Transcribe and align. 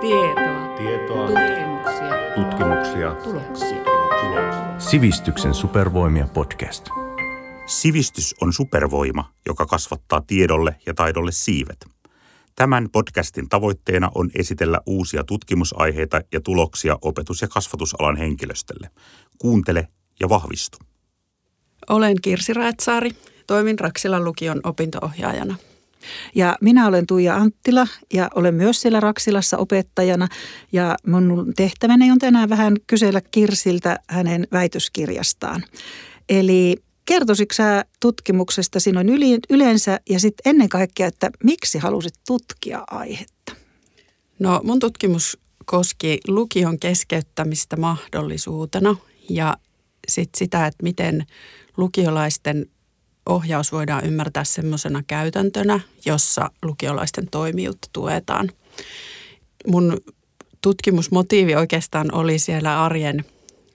Tietoa. 0.00 0.76
Tietoa. 0.76 1.26
Tutkimuksia. 1.26 2.10
Tutkimuksia. 2.34 3.14
Tuloksia. 3.14 3.84
Tuloksia. 4.20 4.78
Sivistyksen 4.78 5.54
supervoimia 5.54 6.26
podcast. 6.34 6.88
Sivistys 7.66 8.34
on 8.40 8.52
supervoima, 8.52 9.32
joka 9.46 9.66
kasvattaa 9.66 10.20
tiedolle 10.20 10.76
ja 10.86 10.94
taidolle 10.94 11.32
siivet. 11.32 11.86
Tämän 12.56 12.88
podcastin 12.92 13.48
tavoitteena 13.48 14.10
on 14.14 14.30
esitellä 14.34 14.80
uusia 14.86 15.24
tutkimusaiheita 15.24 16.20
ja 16.32 16.40
tuloksia 16.40 16.98
opetus- 17.02 17.42
ja 17.42 17.48
kasvatusalan 17.48 18.16
henkilöstölle. 18.16 18.90
Kuuntele 19.38 19.88
ja 20.20 20.28
vahvistu. 20.28 20.78
Olen 21.88 22.16
Kirsi 22.22 22.54
Raetsaari, 22.54 23.10
toimin 23.46 23.78
Raksilan 23.78 24.24
lukion 24.24 24.60
opintoohjaajana. 24.64 25.56
Ja 26.34 26.56
minä 26.60 26.86
olen 26.86 27.06
Tuija 27.06 27.36
Anttila 27.36 27.86
ja 28.12 28.30
olen 28.34 28.54
myös 28.54 28.80
siellä 28.80 29.00
Raksilassa 29.00 29.58
opettajana. 29.58 30.28
Ja 30.72 30.96
mun 31.06 31.52
tehtäväni 31.56 32.10
on 32.10 32.18
tänään 32.18 32.48
vähän 32.48 32.76
kysellä 32.86 33.20
Kirsiltä 33.20 33.98
hänen 34.08 34.46
väitöskirjastaan. 34.52 35.64
Eli 36.28 36.76
kertoisitko 37.04 37.54
sä 37.54 37.84
tutkimuksesta 38.00 38.80
sinun 38.80 39.06
yleensä 39.50 40.00
ja 40.10 40.20
sitten 40.20 40.50
ennen 40.50 40.68
kaikkea, 40.68 41.06
että 41.06 41.30
miksi 41.44 41.78
halusit 41.78 42.14
tutkia 42.26 42.84
aihetta? 42.90 43.52
No 44.38 44.60
mun 44.64 44.78
tutkimus 44.78 45.38
koski 45.64 46.20
lukion 46.28 46.78
keskeyttämistä 46.78 47.76
mahdollisuutena 47.76 48.96
ja 49.30 49.56
sitten 50.08 50.38
sitä, 50.38 50.66
että 50.66 50.82
miten 50.82 51.26
lukiolaisten 51.76 52.66
ohjaus 53.28 53.72
voidaan 53.72 54.04
ymmärtää 54.04 54.44
semmoisena 54.44 55.02
käytäntönä, 55.06 55.80
jossa 56.06 56.50
lukiolaisten 56.62 57.28
toimijuutta 57.30 57.88
tuetaan. 57.92 58.50
Mun 59.66 59.96
tutkimusmotiivi 60.60 61.54
oikeastaan 61.54 62.14
oli 62.14 62.38
siellä 62.38 62.84
arjen 62.84 63.24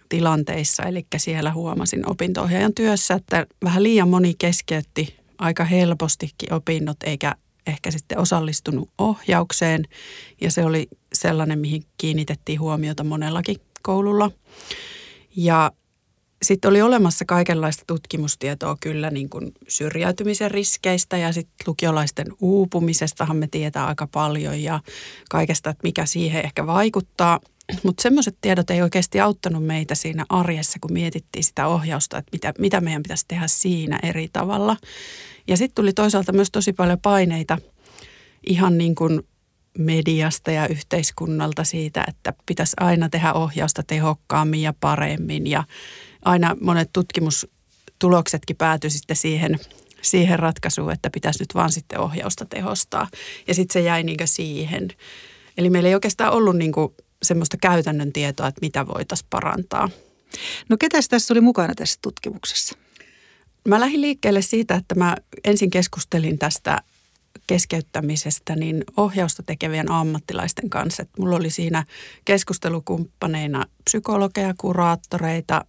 tilanteissa, 0.10 0.84
eli 0.84 1.06
siellä 1.18 1.52
huomasin 1.54 2.10
opinto-ohjaajan 2.10 2.74
työssä, 2.74 3.14
että 3.14 3.48
vähän 3.64 3.84
liian 3.84 4.10
moni 4.10 4.36
keskeytti 4.38 5.16
aika 5.38 5.64
helpostikin 5.64 6.54
opinnot 6.54 6.98
eikä 7.04 7.36
ehkä 7.68 7.92
sitten 7.92 8.18
osallistunut 8.18 8.90
ohjaukseen 8.98 9.84
ja 10.42 10.52
se 10.52 10.66
oli 10.66 10.88
sellainen, 11.14 11.60
mihin 11.60 11.84
kiinnitettiin 11.98 12.60
huomiota 12.60 13.04
monellakin 13.04 13.58
koululla. 13.82 14.32
Ja 15.36 15.72
sitten 16.44 16.70
oli 16.70 16.82
olemassa 16.82 17.26
kaikenlaista 17.26 17.84
tutkimustietoa 17.88 18.78
kyllä 18.80 19.10
niin 19.10 19.30
kuin 19.30 19.52
syrjäytymisen 19.68 20.52
riskeistä 20.52 21.18
ja 21.18 21.34
sitten 21.34 21.68
lukiolaisten 21.68 22.28
uupumisestahan 22.42 23.38
me 23.38 23.48
tietää 23.48 23.86
aika 23.86 24.08
paljon 24.08 24.62
ja 24.62 24.80
kaikesta, 25.30 25.70
että 25.70 25.84
mikä 25.84 26.06
siihen 26.06 26.46
ehkä 26.46 26.68
vaikuttaa. 26.68 27.40
Mutta 27.84 28.04
semmoiset 28.04 28.38
tiedot 28.42 28.70
ei 28.70 28.82
oikeasti 28.82 29.20
auttanut 29.20 29.66
meitä 29.66 29.96
siinä 29.96 30.26
arjessa, 30.30 30.80
kun 30.82 30.94
mietittiin 30.94 31.44
sitä 31.44 31.68
ohjausta, 31.68 32.18
että 32.18 32.30
mitä, 32.32 32.54
mitä 32.60 32.82
meidän 32.82 33.04
pitäisi 33.04 33.26
tehdä 33.28 33.48
siinä 33.48 34.00
eri 34.04 34.30
tavalla. 34.34 34.78
Ja 35.48 35.58
sitten 35.58 35.76
tuli 35.76 35.94
toisaalta 35.94 36.34
myös 36.34 36.52
tosi 36.52 36.74
paljon 36.74 37.00
paineita 37.00 37.58
ihan 38.48 38.78
niin 38.78 38.96
kuin 38.96 39.22
mediasta 39.78 40.52
ja 40.52 40.68
yhteiskunnalta 40.68 41.64
siitä, 41.64 42.04
että 42.08 42.34
pitäisi 42.46 42.74
aina 42.80 43.10
tehdä 43.10 43.34
ohjausta 43.34 43.84
tehokkaammin 43.84 44.62
ja 44.62 44.74
paremmin 44.80 45.48
ja 45.48 45.64
aina 46.26 46.56
monet 46.62 46.90
tutkimustuloksetkin 46.94 48.56
päätyi 48.56 48.90
sitten 48.90 49.16
siihen, 49.16 49.60
siihen 50.02 50.40
ratkaisuun, 50.40 50.92
että 50.92 51.10
pitäisi 51.10 51.44
nyt 51.44 51.56
vaan 51.56 51.72
sitten 51.72 52.00
ohjausta 52.00 52.46
tehostaa. 52.46 53.08
Ja 53.48 53.54
sitten 53.54 53.74
se 53.74 53.80
jäi 53.80 54.04
niin 54.04 54.18
siihen. 54.26 54.88
Eli 55.58 55.70
meillä 55.70 55.90
ei 55.90 55.96
oikeastaan 55.96 56.34
ollut 56.34 56.56
niin 56.56 56.72
semmoista 57.24 57.58
käytännön 57.58 58.14
tietoa, 58.14 58.48
että 58.48 58.62
mitä 58.62 58.88
voitaisiin 58.88 59.28
parantaa. 59.30 59.90
No 60.70 60.78
ketä 60.80 61.00
tässä 61.10 61.34
oli 61.34 61.42
mukana 61.42 61.74
tässä 61.76 62.00
tutkimuksessa? 62.02 62.78
Mä 63.68 63.80
lähdin 63.80 64.02
liikkeelle 64.02 64.42
siitä, 64.42 64.76
että 64.76 64.96
mä 64.96 65.18
ensin 65.44 65.70
keskustelin 65.70 66.40
tästä 66.40 66.82
keskeyttämisestä 67.48 68.56
niin 68.56 68.84
ohjausta 68.98 69.44
tekevien 69.44 69.92
ammattilaisten 69.92 70.70
kanssa. 70.70 71.04
Että 71.04 71.22
mulla 71.22 71.36
oli 71.36 71.50
siinä 71.50 71.86
keskustelukumppaneina 72.26 73.66
psykologeja, 73.84 74.54
kuraattoreita, 74.58 75.66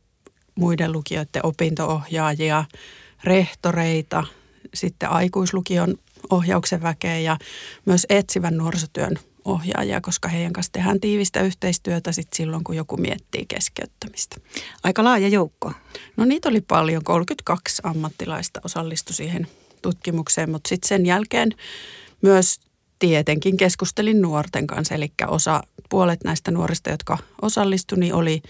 muiden 0.54 0.92
lukijoiden 0.92 1.46
opintoohjaajia, 1.46 2.64
rehtoreita, 3.24 4.24
sitten 4.74 5.10
aikuislukion 5.10 5.94
ohjauksen 6.30 6.82
väkeä 6.82 7.18
ja 7.18 7.36
myös 7.84 8.06
etsivän 8.08 8.56
nuorisotyön 8.56 9.18
ohjaajia, 9.44 10.00
koska 10.00 10.28
heidän 10.28 10.52
kanssa 10.52 10.72
tehdään 10.72 11.00
tiivistä 11.00 11.40
yhteistyötä 11.40 12.12
sit 12.12 12.28
silloin, 12.32 12.64
kun 12.64 12.76
joku 12.76 12.96
miettii 12.96 13.46
keskeyttämistä. 13.48 14.36
Aika 14.82 15.04
laaja 15.04 15.28
joukko. 15.28 15.72
No 16.16 16.24
niitä 16.24 16.48
oli 16.48 16.60
paljon, 16.60 17.04
32 17.04 17.82
ammattilaista 17.84 18.60
osallistui 18.64 19.14
siihen 19.14 19.46
tutkimukseen, 19.82 20.50
mutta 20.50 20.68
sitten 20.68 20.88
sen 20.88 21.06
jälkeen 21.06 21.50
myös 22.22 22.60
tietenkin 22.98 23.56
keskustelin 23.56 24.22
nuorten 24.22 24.66
kanssa, 24.66 24.94
eli 24.94 25.12
osa 25.26 25.62
puolet 25.88 26.24
näistä 26.24 26.50
nuorista, 26.50 26.90
jotka 26.90 27.18
osallistuivat, 27.42 28.00
niin 28.00 28.14
oli 28.14 28.42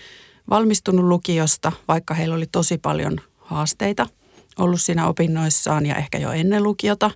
valmistunut 0.50 1.04
lukiosta, 1.04 1.72
vaikka 1.88 2.14
heillä 2.14 2.34
oli 2.34 2.46
tosi 2.46 2.78
paljon 2.78 3.20
haasteita 3.36 4.06
ollut 4.58 4.80
siinä 4.80 5.08
opinnoissaan 5.08 5.86
ja 5.86 5.96
ehkä 5.96 6.18
jo 6.18 6.30
ennen 6.30 6.62
lukiota. 6.62 7.10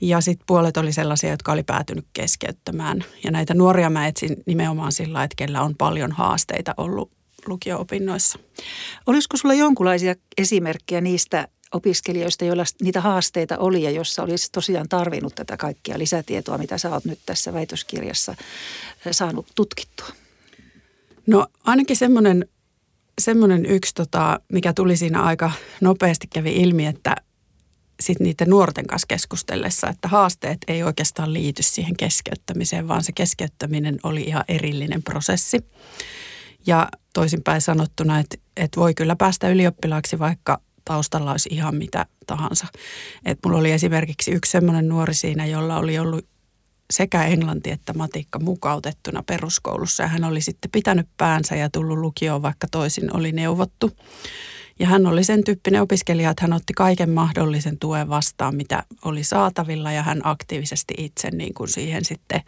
Ja 0.00 0.20
sitten 0.20 0.46
puolet 0.46 0.76
oli 0.76 0.92
sellaisia, 0.92 1.30
jotka 1.30 1.52
oli 1.52 1.62
päätynyt 1.62 2.06
keskeyttämään. 2.12 3.04
Ja 3.24 3.30
näitä 3.30 3.54
nuoria 3.54 3.90
mä 3.90 4.06
etsin 4.06 4.36
nimenomaan 4.46 4.92
sillä, 4.92 5.24
että 5.24 5.36
kellä 5.36 5.62
on 5.62 5.74
paljon 5.76 6.12
haasteita 6.12 6.74
ollut 6.76 7.10
lukio-opinnoissa. 7.46 8.38
Olisiko 9.06 9.36
sulla 9.36 9.54
jonkinlaisia 9.54 10.14
esimerkkejä 10.38 11.00
niistä 11.00 11.48
opiskelijoista, 11.72 12.44
joilla 12.44 12.64
niitä 12.82 13.00
haasteita 13.00 13.58
oli 13.58 13.82
ja 13.82 13.90
jossa 13.90 14.22
olisi 14.22 14.52
tosiaan 14.52 14.88
tarvinnut 14.88 15.34
tätä 15.34 15.56
kaikkia 15.56 15.98
lisätietoa, 15.98 16.58
mitä 16.58 16.78
sä 16.78 16.90
oot 16.90 17.04
nyt 17.04 17.18
tässä 17.26 17.52
väitöskirjassa 17.52 18.34
saanut 19.10 19.46
tutkittua? 19.54 20.19
No 21.26 21.46
ainakin 21.64 21.96
semmoinen, 21.96 22.48
semmoinen 23.20 23.66
yksi, 23.66 23.94
tota, 23.94 24.40
mikä 24.52 24.72
tuli 24.72 24.96
siinä 24.96 25.22
aika 25.22 25.50
nopeasti 25.80 26.26
kävi 26.26 26.56
ilmi, 26.56 26.86
että 26.86 27.16
sitten 28.00 28.24
niiden 28.24 28.50
nuorten 28.50 28.86
kanssa 28.86 29.06
keskustellessa, 29.06 29.88
että 29.88 30.08
haasteet 30.08 30.58
ei 30.68 30.82
oikeastaan 30.82 31.32
liity 31.32 31.62
siihen 31.62 31.96
keskeyttämiseen, 31.96 32.88
vaan 32.88 33.04
se 33.04 33.12
keskeyttäminen 33.12 33.98
oli 34.02 34.22
ihan 34.22 34.44
erillinen 34.48 35.02
prosessi. 35.02 35.64
Ja 36.66 36.88
toisinpäin 37.14 37.60
sanottuna, 37.60 38.18
että, 38.18 38.36
että 38.56 38.80
voi 38.80 38.94
kyllä 38.94 39.16
päästä 39.16 39.48
ylioppilaaksi, 39.48 40.18
vaikka 40.18 40.60
taustalla 40.84 41.30
olisi 41.30 41.48
ihan 41.52 41.74
mitä 41.74 42.06
tahansa. 42.26 42.66
Et 43.24 43.38
mulla 43.44 43.58
oli 43.58 43.72
esimerkiksi 43.72 44.30
yksi 44.30 44.50
semmoinen 44.50 44.88
nuori 44.88 45.14
siinä, 45.14 45.46
jolla 45.46 45.76
oli 45.78 45.98
ollut 45.98 46.26
sekä 46.90 47.24
englanti 47.24 47.70
että 47.70 47.94
matikka 47.94 48.38
mukautettuna 48.38 49.22
peruskoulussa. 49.22 50.02
Ja 50.02 50.08
hän 50.08 50.24
oli 50.24 50.40
sitten 50.40 50.70
pitänyt 50.70 51.08
päänsä 51.16 51.56
ja 51.56 51.70
tullut 51.70 51.98
lukioon, 51.98 52.42
vaikka 52.42 52.66
toisin 52.70 53.16
oli 53.16 53.32
neuvottu. 53.32 53.90
Ja 54.78 54.86
hän 54.86 55.06
oli 55.06 55.24
sen 55.24 55.44
tyyppinen 55.44 55.82
opiskelija, 55.82 56.30
että 56.30 56.42
hän 56.42 56.52
otti 56.52 56.72
kaiken 56.72 57.10
mahdollisen 57.10 57.78
tuen 57.78 58.08
vastaan, 58.08 58.56
mitä 58.56 58.84
oli 59.04 59.24
saatavilla 59.24 59.92
ja 59.92 60.02
hän 60.02 60.20
aktiivisesti 60.24 60.94
itse 60.98 61.30
niin 61.30 61.54
kuin 61.54 61.68
siihen 61.68 62.04
sitten 62.04 62.40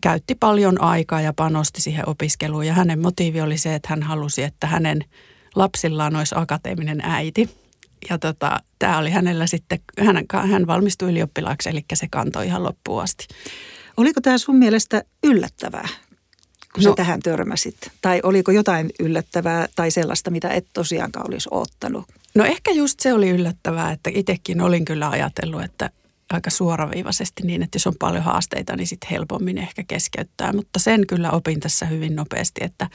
käytti 0.00 0.34
paljon 0.34 0.80
aikaa 0.80 1.20
ja 1.20 1.32
panosti 1.32 1.80
siihen 1.80 2.08
opiskeluun. 2.08 2.66
Ja 2.66 2.74
hänen 2.74 3.02
motiivi 3.02 3.40
oli 3.40 3.58
se, 3.58 3.74
että 3.74 3.88
hän 3.88 4.02
halusi, 4.02 4.42
että 4.42 4.66
hänen 4.66 5.04
lapsillaan 5.54 6.16
olisi 6.16 6.34
akateeminen 6.38 7.00
äiti. 7.00 7.65
Ja 8.10 8.18
tota, 8.18 8.60
tämä 8.78 8.98
oli 8.98 9.10
hänellä 9.10 9.46
sitten, 9.46 9.78
hän, 10.00 10.24
hän 10.50 10.66
valmistui 10.66 11.10
ylioppilaaksi, 11.10 11.68
eli 11.68 11.84
se 11.94 12.06
kantoi 12.10 12.46
ihan 12.46 12.64
loppuun 12.64 13.02
asti. 13.02 13.26
Oliko 13.96 14.20
tämä 14.20 14.38
sun 14.38 14.56
mielestä 14.56 15.02
yllättävää, 15.24 15.88
kun 16.74 16.84
no, 16.84 16.90
sä 16.90 16.96
tähän 16.96 17.20
törmäsit? 17.20 17.76
Tai 18.02 18.20
oliko 18.22 18.52
jotain 18.52 18.90
yllättävää 19.00 19.68
tai 19.76 19.90
sellaista, 19.90 20.30
mitä 20.30 20.48
et 20.48 20.66
tosiaankaan 20.72 21.28
olisi 21.28 21.48
ottanut? 21.50 22.04
No 22.34 22.44
ehkä 22.44 22.70
just 22.70 23.00
se 23.00 23.12
oli 23.12 23.30
yllättävää, 23.30 23.92
että 23.92 24.10
itsekin 24.14 24.60
olin 24.60 24.84
kyllä 24.84 25.10
ajatellut, 25.10 25.62
että 25.62 25.90
aika 26.30 26.50
suoraviivaisesti 26.50 27.42
niin, 27.42 27.62
että 27.62 27.76
jos 27.76 27.86
on 27.86 27.94
paljon 27.98 28.22
haasteita, 28.22 28.76
niin 28.76 28.86
sitten 28.86 29.10
helpommin 29.10 29.58
ehkä 29.58 29.84
keskeyttää. 29.88 30.52
Mutta 30.52 30.78
sen 30.78 31.06
kyllä 31.06 31.30
opin 31.30 31.60
tässä 31.60 31.86
hyvin 31.86 32.16
nopeasti, 32.16 32.60
että, 32.64 32.90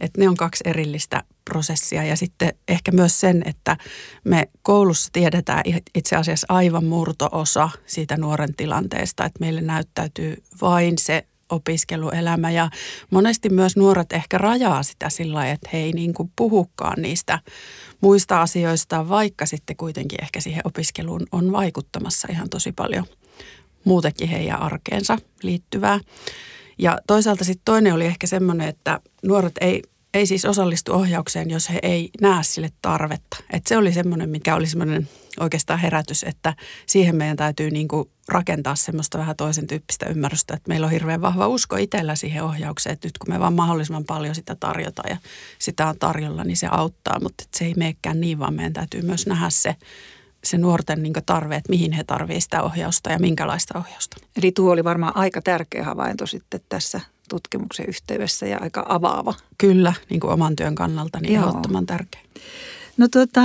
että 0.00 0.20
ne 0.20 0.28
on 0.28 0.36
kaksi 0.36 0.64
erillistä 0.66 1.22
prosessia. 1.50 2.04
Ja 2.04 2.16
sitten 2.16 2.54
ehkä 2.68 2.92
myös 2.92 3.20
sen, 3.20 3.42
että 3.44 3.76
me 4.24 4.48
koulussa 4.62 5.08
tiedetään 5.12 5.62
itse 5.94 6.16
asiassa 6.16 6.46
aivan 6.50 6.84
murtoosa 6.84 7.70
siitä 7.86 8.16
nuoren 8.16 8.54
tilanteesta, 8.54 9.24
että 9.24 9.40
meille 9.40 9.60
näyttäytyy 9.60 10.42
vain 10.60 10.98
se 10.98 11.26
opiskeluelämä 11.50 12.50
ja 12.50 12.70
monesti 13.10 13.48
myös 13.48 13.76
nuoret 13.76 14.12
ehkä 14.12 14.38
rajaa 14.38 14.82
sitä 14.82 15.08
sillä 15.08 15.50
että 15.50 15.70
he 15.72 15.78
ei 15.78 15.92
niin 15.92 16.14
kuin 16.14 16.32
puhukaan 16.36 17.02
niistä 17.02 17.38
muista 18.00 18.42
asioista, 18.42 19.08
vaikka 19.08 19.46
sitten 19.46 19.76
kuitenkin 19.76 20.22
ehkä 20.22 20.40
siihen 20.40 20.62
opiskeluun 20.64 21.26
on 21.32 21.52
vaikuttamassa 21.52 22.28
ihan 22.30 22.48
tosi 22.50 22.72
paljon 22.72 23.04
muutenkin 23.84 24.28
heidän 24.28 24.62
arkeensa 24.62 25.18
liittyvää. 25.42 26.00
Ja 26.78 26.98
toisaalta 27.06 27.44
sitten 27.44 27.64
toinen 27.64 27.94
oli 27.94 28.06
ehkä 28.06 28.26
semmoinen, 28.26 28.68
että 28.68 29.00
nuoret 29.22 29.54
ei, 29.60 29.82
ei 30.16 30.26
siis 30.26 30.44
osallistu 30.44 30.92
ohjaukseen, 30.92 31.50
jos 31.50 31.70
he 31.70 31.78
ei 31.82 32.10
näe 32.20 32.42
sille 32.42 32.68
tarvetta. 32.82 33.36
Et 33.52 33.66
se 33.66 33.76
oli 33.76 33.92
semmoinen, 33.92 34.28
mikä 34.28 34.54
oli 34.54 34.66
semmoinen 34.66 35.08
oikeastaan 35.40 35.78
herätys, 35.78 36.22
että 36.24 36.54
siihen 36.86 37.16
meidän 37.16 37.36
täytyy 37.36 37.70
niin 37.70 37.88
kuin 37.88 38.10
rakentaa 38.28 38.74
semmoista 38.74 39.18
vähän 39.18 39.36
toisen 39.36 39.66
tyyppistä 39.66 40.06
ymmärrystä, 40.06 40.54
että 40.54 40.68
meillä 40.68 40.86
on 40.86 40.92
hirveän 40.92 41.20
vahva 41.20 41.48
usko 41.48 41.76
itsellä 41.76 42.14
siihen 42.14 42.44
ohjaukseen, 42.44 42.92
että 42.92 43.08
nyt 43.08 43.18
kun 43.18 43.34
me 43.34 43.40
vaan 43.40 43.52
mahdollisimman 43.52 44.04
paljon 44.04 44.34
sitä 44.34 44.54
tarjota 44.54 45.02
ja 45.08 45.16
sitä 45.58 45.86
on 45.86 45.98
tarjolla, 45.98 46.44
niin 46.44 46.56
se 46.56 46.68
auttaa, 46.70 47.20
mutta 47.20 47.44
se 47.56 47.64
ei 47.64 47.74
meekään 47.76 48.20
niin, 48.20 48.38
vaan 48.38 48.54
meidän 48.54 48.72
täytyy 48.72 49.02
myös 49.02 49.26
nähdä 49.26 49.50
se, 49.50 49.76
se 50.44 50.58
nuorten 50.58 51.02
niin 51.02 51.12
tarve, 51.26 51.56
että 51.56 51.70
mihin 51.70 51.92
he 51.92 52.04
tarvitsevat 52.04 52.42
sitä 52.42 52.62
ohjausta 52.62 53.10
ja 53.10 53.18
minkälaista 53.18 53.78
ohjausta. 53.78 54.16
Eli 54.36 54.52
tuo 54.52 54.72
oli 54.72 54.84
varmaan 54.84 55.16
aika 55.16 55.42
tärkeä 55.42 55.84
havainto 55.84 56.26
sitten 56.26 56.60
tässä 56.68 57.00
tutkimuksen 57.28 57.88
yhteydessä 57.88 58.46
ja 58.46 58.58
aika 58.60 58.86
avaava. 58.88 59.34
Kyllä, 59.58 59.92
niin 60.10 60.20
kuin 60.20 60.32
oman 60.32 60.56
työn 60.56 60.74
kannalta 60.74 61.20
niin 61.20 61.34
Joo. 61.34 61.48
ehdottoman 61.48 61.86
tärkeä. 61.86 62.20
No 62.96 63.08
tuota, 63.08 63.40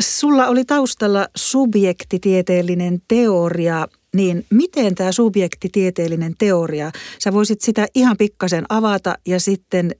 sulla 0.00 0.46
oli 0.46 0.64
taustalla 0.64 1.28
subjektitieteellinen 1.36 3.02
teoria, 3.08 3.88
niin 4.16 4.46
miten 4.50 4.94
tämä 4.94 5.12
subjektitieteellinen 5.12 6.34
teoria, 6.38 6.90
sä 7.18 7.32
voisit 7.32 7.60
sitä 7.60 7.86
ihan 7.94 8.16
pikkasen 8.16 8.64
avata 8.68 9.14
ja 9.26 9.40
sitten 9.40 9.90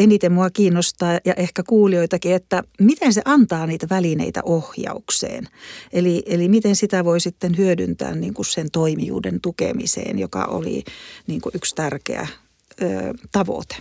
eniten 0.00 0.32
mua 0.32 0.50
kiinnostaa 0.50 1.18
ja 1.24 1.34
ehkä 1.34 1.62
kuulijoitakin, 1.62 2.34
että 2.34 2.62
miten 2.80 3.12
se 3.12 3.22
antaa 3.24 3.66
niitä 3.66 3.86
välineitä 3.90 4.40
ohjaukseen. 4.44 5.48
Eli, 5.92 6.22
eli 6.26 6.48
miten 6.48 6.76
sitä 6.76 7.04
voi 7.04 7.20
sitten 7.20 7.56
hyödyntää 7.56 8.14
niin 8.14 8.34
kuin 8.34 8.46
sen 8.46 8.70
toimijuuden 8.70 9.40
tukemiseen, 9.40 10.18
joka 10.18 10.44
oli 10.44 10.84
niin 11.26 11.40
kuin 11.40 11.52
yksi 11.54 11.74
tärkeä 11.74 12.28
ö, 12.82 12.86
tavoite. 13.32 13.76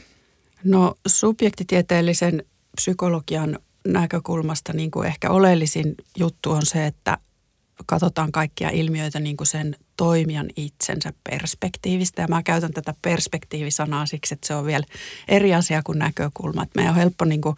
No 0.64 0.96
subjektitieteellisen 1.08 2.44
psykologian 2.76 3.60
näkökulmasta 3.88 4.74
niin 4.74 4.92
kuin 4.92 5.08
ehkä 5.08 5.30
oleellisin 5.30 5.96
juttu 6.18 6.52
on 6.52 6.66
se, 6.66 6.86
että 6.86 7.18
katsotaan 7.86 8.32
kaikkia 8.32 8.70
ilmiöitä 8.70 9.20
niin 9.20 9.38
kuin 9.38 9.48
sen 9.48 9.76
toimijan 9.98 10.50
itsensä 10.56 11.14
perspektiivistä. 11.30 12.22
Ja 12.22 12.28
mä 12.28 12.44
käytän 12.44 12.74
tätä 12.74 12.94
perspektiivisanaa 13.02 14.06
siksi, 14.06 14.34
että 14.34 14.48
se 14.48 14.56
on 14.56 14.66
vielä 14.66 14.86
eri 15.28 15.54
asia 15.54 15.82
kuin 15.84 16.00
näkökulma. 16.00 16.66
Meidän 16.76 16.94
on 16.94 17.00
helppo 17.00 17.26
niin 17.26 17.42
kuin 17.42 17.56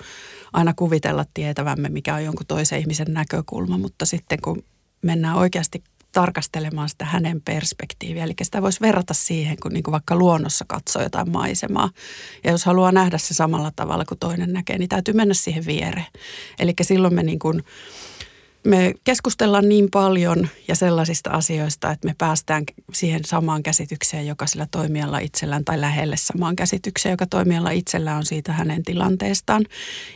aina 0.54 0.74
kuvitella 0.74 1.26
tietävämme, 1.34 1.90
mikä 1.90 2.16
on 2.16 2.24
jonkun 2.24 2.46
toisen 2.48 2.80
ihmisen 2.80 3.14
näkökulma, 3.14 3.78
mutta 3.78 4.06
sitten 4.06 4.42
kun 4.42 4.64
mennään 5.02 5.38
oikeasti 5.38 5.84
tarkastelemaan 6.12 6.90
sitä 6.90 7.06
hänen 7.06 7.42
perspektiiviä. 7.42 8.24
Eli 8.24 8.34
sitä 8.42 8.62
voisi 8.62 8.82
verrata 8.82 9.14
siihen, 9.14 9.58
kun 9.62 9.74
niin 9.74 9.84
kuin 9.84 9.92
vaikka 9.92 10.16
luonnossa 10.16 10.66
katsoo 10.68 11.02
jotain 11.02 11.32
maisemaa. 11.32 11.90
Ja 12.44 12.52
jos 12.52 12.66
haluaa 12.66 12.92
nähdä 12.92 13.18
se 13.18 13.34
samalla 13.34 13.72
tavalla 13.76 14.06
kuin 14.06 14.20
toinen 14.20 14.54
näkee, 14.54 14.78
niin 14.78 14.90
täytyy 14.90 15.14
mennä 15.14 15.34
siihen 15.34 15.66
viereen. 15.66 16.08
Eli 16.60 16.74
silloin 16.82 17.14
me 17.14 17.24
niin 17.24 17.40
kuin 17.40 17.64
me 18.64 18.94
keskustellaan 19.04 19.70
niin 19.70 19.92
paljon 19.92 20.48
ja 20.68 20.76
sellaisista 20.76 21.30
asioista, 21.30 21.92
että 21.92 22.08
me 22.08 22.16
päästään 22.18 22.64
siihen 22.94 23.22
samaan 23.26 23.64
käsitykseen, 23.64 24.28
joka 24.28 24.48
sillä 24.48 24.68
toimijalla 24.72 25.20
itsellään 25.20 25.66
tai 25.66 25.82
lähelle 25.82 26.18
samaan 26.18 26.56
käsitykseen, 26.56 27.14
joka 27.14 27.26
toimijalla 27.26 27.72
itsellään 27.72 28.18
on 28.18 28.26
siitä 28.26 28.54
hänen 28.54 28.84
tilanteestaan. 28.84 29.66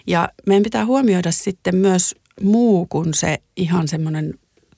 Ja 0.08 0.30
meidän 0.48 0.64
pitää 0.64 0.86
huomioida 0.86 1.32
sitten 1.32 1.76
myös 1.76 2.16
muu 2.42 2.86
kuin 2.90 3.14
se 3.14 3.38
ihan 3.58 3.88
semmoinen 3.88 4.34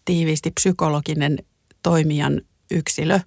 tiiviisti 0.06 0.52
psykologinen 0.52 1.38
toimijan 1.84 2.42
yksilö. 2.72 3.20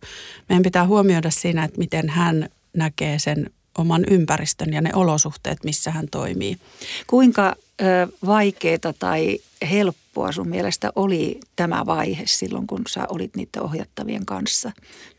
Meidän 0.48 0.62
pitää 0.62 0.86
huomioida 0.86 1.30
siinä, 1.30 1.64
että 1.64 1.78
miten 1.78 2.08
hän 2.08 2.48
näkee 2.76 3.18
sen 3.18 3.50
oman 3.78 4.04
ympäristön 4.10 4.72
ja 4.72 4.80
ne 4.80 4.90
olosuhteet, 4.94 5.64
missä 5.64 5.90
hän 5.90 6.08
toimii. 6.10 6.56
Kuinka 7.06 7.56
ö, 7.82 8.08
vaikeaa 8.26 8.92
tai 8.98 9.38
helppoa 9.70 10.32
sun 10.32 10.48
mielestä 10.48 10.92
oli 10.96 11.40
tämä 11.56 11.86
vaihe 11.86 12.22
silloin, 12.26 12.66
kun 12.66 12.82
sä 12.88 13.04
olit 13.08 13.36
niiden 13.36 13.62
ohjattavien 13.62 14.26
kanssa? 14.26 14.72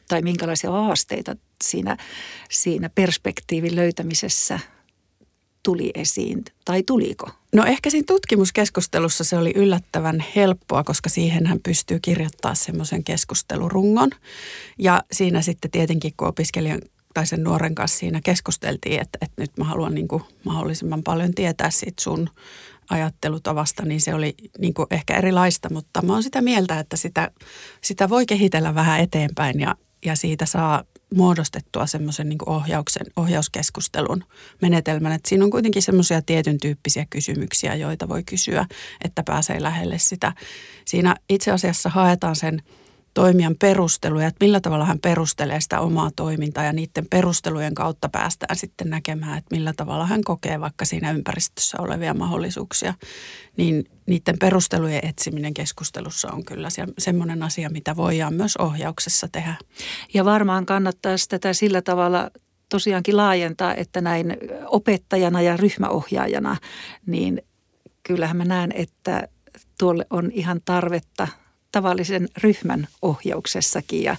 Tai 0.08 0.22
minkälaisia 0.22 0.72
haasteita 0.72 1.36
siinä, 1.64 1.98
siinä 2.52 2.90
perspektiivin 2.90 3.76
löytämisessä 3.76 4.60
tuli 5.64 5.92
esiin, 5.96 6.46
tai 6.66 6.84
tuliko? 6.84 7.30
No 7.54 7.66
ehkä 7.66 7.90
siinä 7.90 8.06
tutkimuskeskustelussa 8.08 9.24
se 9.24 9.38
oli 9.38 9.52
yllättävän 9.56 10.26
helppoa, 10.36 10.84
koska 10.84 11.10
siihen 11.10 11.46
hän 11.46 11.60
pystyy 11.64 12.00
kirjoittamaan 12.02 12.56
semmoisen 12.56 13.04
keskustelurungon. 13.04 14.10
Ja 14.80 15.04
siinä 15.12 15.42
sitten 15.42 15.72
tietenkin, 15.72 16.14
kun 16.18 16.28
opiskelijan 16.28 16.82
tai 17.14 17.28
sen 17.28 17.44
nuoren 17.44 17.76
kanssa 17.76 17.98
siinä 17.98 18.22
keskusteltiin, 18.24 19.02
että, 19.02 19.18
että 19.22 19.42
nyt 19.42 19.58
mä 19.58 19.64
haluan 19.64 19.96
niin 19.96 20.08
kuin 20.08 20.24
mahdollisimman 20.46 21.04
paljon 21.04 21.34
tietää 21.34 21.70
siitä 21.70 22.04
sun 22.04 22.30
ajattelutavasta, 22.90 23.86
niin 23.86 24.02
se 24.02 24.14
oli 24.14 24.36
niin 24.60 24.74
kuin 24.74 24.88
ehkä 24.92 25.18
erilaista, 25.18 25.70
mutta 25.74 26.02
mä 26.02 26.14
oon 26.14 26.24
sitä 26.24 26.42
mieltä, 26.42 26.80
että 26.80 26.98
sitä, 26.98 27.32
sitä 27.82 28.10
voi 28.10 28.26
kehitellä 28.26 28.76
vähän 28.76 29.00
eteenpäin 29.00 29.60
ja, 29.60 29.76
ja 30.06 30.16
siitä 30.16 30.46
saa 30.46 30.84
muodostettua 31.16 31.86
semmoisen 31.86 32.30
niin 32.30 32.40
ohjauksen, 32.46 33.06
ohjauskeskustelun 33.16 34.24
menetelmän. 34.62 35.12
Että 35.12 35.30
siinä 35.30 35.46
on 35.46 35.52
kuitenkin 35.52 35.82
semmoisia 35.82 36.22
tietyn 36.22 36.60
tyyppisiä 36.60 37.06
kysymyksiä, 37.10 37.76
joita 37.76 38.10
voi 38.10 38.24
kysyä, 38.24 38.66
että 39.04 39.24
pääsee 39.24 39.62
lähelle 39.62 39.98
sitä. 39.98 40.34
Siinä 40.86 41.16
itse 41.30 41.52
asiassa 41.52 41.90
haetaan 41.90 42.36
sen– 42.36 42.62
toimijan 43.14 43.56
perusteluja, 43.60 44.28
että 44.28 44.46
millä 44.46 44.60
tavalla 44.60 44.86
hän 44.86 45.00
perustelee 45.00 45.62
sitä 45.62 45.80
omaa 45.80 46.12
toimintaa 46.16 46.64
ja 46.64 46.74
niiden 46.74 47.08
perustelujen 47.10 47.76
kautta 47.76 48.10
päästään 48.10 48.56
sitten 48.56 48.90
näkemään, 48.90 49.38
että 49.38 49.56
millä 49.56 49.74
tavalla 49.78 50.06
hän 50.06 50.24
kokee 50.24 50.60
vaikka 50.60 50.86
siinä 50.86 51.12
ympäristössä 51.12 51.78
olevia 51.82 52.14
mahdollisuuksia. 52.14 52.94
Niin 53.58 53.86
niiden 54.06 54.36
perustelujen 54.40 55.06
etsiminen 55.06 55.54
keskustelussa 55.54 56.32
on 56.32 56.46
kyllä 56.46 56.68
semmoinen 57.00 57.44
asia, 57.44 57.70
mitä 57.70 57.96
voidaan 57.96 58.34
myös 58.34 58.58
ohjauksessa 58.58 59.28
tehdä. 59.32 59.56
Ja 60.14 60.26
varmaan 60.26 60.66
kannattaisi 60.66 61.30
tätä 61.30 61.54
sillä 61.54 61.82
tavalla 61.82 62.32
tosiaankin 62.70 63.18
laajentaa, 63.18 63.76
että 63.76 64.02
näin 64.02 64.38
opettajana 64.66 65.42
ja 65.42 65.58
ryhmäohjaajana, 65.58 66.58
niin 67.06 67.42
kyllähän 68.04 68.38
mä 68.38 68.46
näen, 68.46 68.72
että 68.76 69.28
tuolle 69.80 70.06
on 70.10 70.32
ihan 70.32 70.62
tarvetta– 70.66 71.28
tavallisen 71.72 72.30
ryhmän 72.44 72.88
ohjauksessakin 73.02 74.04
ja, 74.04 74.18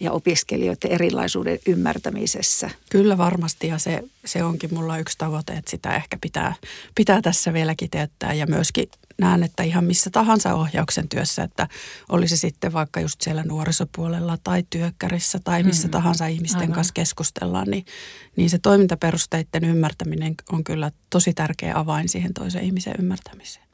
ja 0.00 0.12
opiskelijoiden 0.12 0.92
erilaisuuden 0.92 1.58
ymmärtämisessä. 1.66 2.70
Kyllä 2.90 3.18
varmasti 3.18 3.66
ja 3.66 3.78
se, 3.78 4.02
se 4.24 4.44
onkin 4.44 4.74
mulla 4.74 4.98
yksi 4.98 5.18
tavoite, 5.18 5.52
että 5.52 5.70
sitä 5.70 5.96
ehkä 5.96 6.18
pitää, 6.20 6.54
pitää 6.94 7.22
tässä 7.22 7.52
vielä 7.52 7.74
kiteyttää 7.74 8.32
ja 8.32 8.46
myöskin 8.46 8.88
näen, 9.18 9.42
että 9.42 9.62
ihan 9.62 9.84
missä 9.84 10.10
tahansa 10.10 10.54
ohjauksen 10.54 11.08
työssä, 11.08 11.42
että 11.42 11.68
olisi 12.08 12.36
sitten 12.36 12.72
vaikka 12.72 13.00
just 13.00 13.20
siellä 13.20 13.42
nuorisopuolella 13.42 14.38
tai 14.44 14.64
työkkärissä 14.70 15.38
tai 15.44 15.62
missä 15.62 15.88
mm, 15.88 15.90
tahansa 15.90 16.26
ihmisten 16.26 16.60
aivan. 16.60 16.74
kanssa 16.74 16.92
keskustellaan, 16.94 17.70
niin, 17.70 17.84
niin 18.36 18.50
se 18.50 18.58
toimintaperusteiden 18.58 19.64
ymmärtäminen 19.64 20.34
on 20.52 20.64
kyllä 20.64 20.90
tosi 21.10 21.34
tärkeä 21.34 21.78
avain 21.78 22.08
siihen 22.08 22.34
toisen 22.34 22.62
ihmisen 22.62 22.94
ymmärtämiseen. 22.98 23.71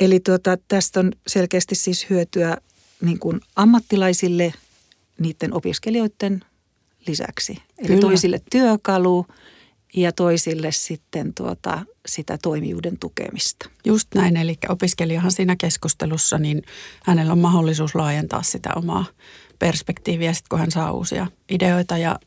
Eli 0.00 0.20
tuota, 0.20 0.58
tästä 0.68 1.00
on 1.00 1.12
selkeästi 1.26 1.74
siis 1.74 2.10
hyötyä 2.10 2.56
niin 3.00 3.18
kuin 3.18 3.40
ammattilaisille 3.56 4.54
niiden 5.18 5.54
opiskelijoiden 5.54 6.44
lisäksi. 7.06 7.56
Eli 7.78 7.86
Kyllä. 7.86 8.00
toisille 8.00 8.40
työkalu 8.50 9.26
ja 9.94 10.12
toisille 10.12 10.72
sitten 10.72 11.34
tuota, 11.34 11.82
sitä 12.06 12.38
toimijuuden 12.42 12.98
tukemista. 12.98 13.68
Just 13.84 14.08
näin, 14.14 14.36
eli 14.36 14.58
opiskelijahan 14.68 15.32
siinä 15.32 15.56
keskustelussa, 15.56 16.38
niin 16.38 16.62
hänellä 17.04 17.32
on 17.32 17.38
mahdollisuus 17.38 17.94
laajentaa 17.94 18.42
sitä 18.42 18.70
omaa 18.76 19.04
perspektiiviä, 19.58 20.32
sit 20.32 20.48
kun 20.48 20.58
hän 20.58 20.70
saa 20.70 20.92
uusia 20.92 21.26
ideoita 21.50 21.98
ja, 21.98 22.18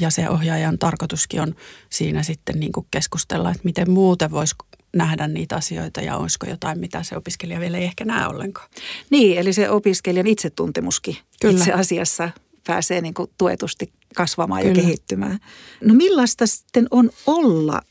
ja 0.00 0.10
se 0.10 0.28
ohjaajan 0.28 0.78
tarkoituskin 0.78 1.40
on 1.40 1.54
siinä 1.90 2.22
sitten 2.22 2.60
niin 2.60 2.72
kuin 2.72 2.86
keskustella, 2.90 3.50
että 3.50 3.64
miten 3.64 3.90
muuten 3.90 4.30
voisi 4.30 4.54
nähdä 4.96 5.28
niitä 5.28 5.56
asioita 5.56 6.00
ja 6.00 6.16
olisiko 6.16 6.46
jotain, 6.46 6.78
mitä 6.78 7.02
se 7.02 7.16
opiskelija 7.16 7.60
vielä 7.60 7.78
ei 7.78 7.84
ehkä 7.84 8.04
näe 8.04 8.26
ollenkaan. 8.26 8.68
Niin, 9.10 9.38
eli 9.38 9.52
se 9.52 9.70
opiskelijan 9.70 10.26
itsetuntemuskin 10.26 11.16
Kyllä. 11.40 11.58
itse 11.58 11.72
asiassa 11.72 12.30
pääsee 12.66 13.00
niin 13.00 13.14
kuin 13.14 13.30
tuetusti 13.38 13.92
kasvamaan 14.14 14.62
Kyllä. 14.62 14.74
ja 14.74 14.82
kehittymään. 14.82 15.38
No 15.84 15.94
millaista 15.94 16.46
sitten 16.46 16.86
on 16.90 17.10
olla 17.26 17.82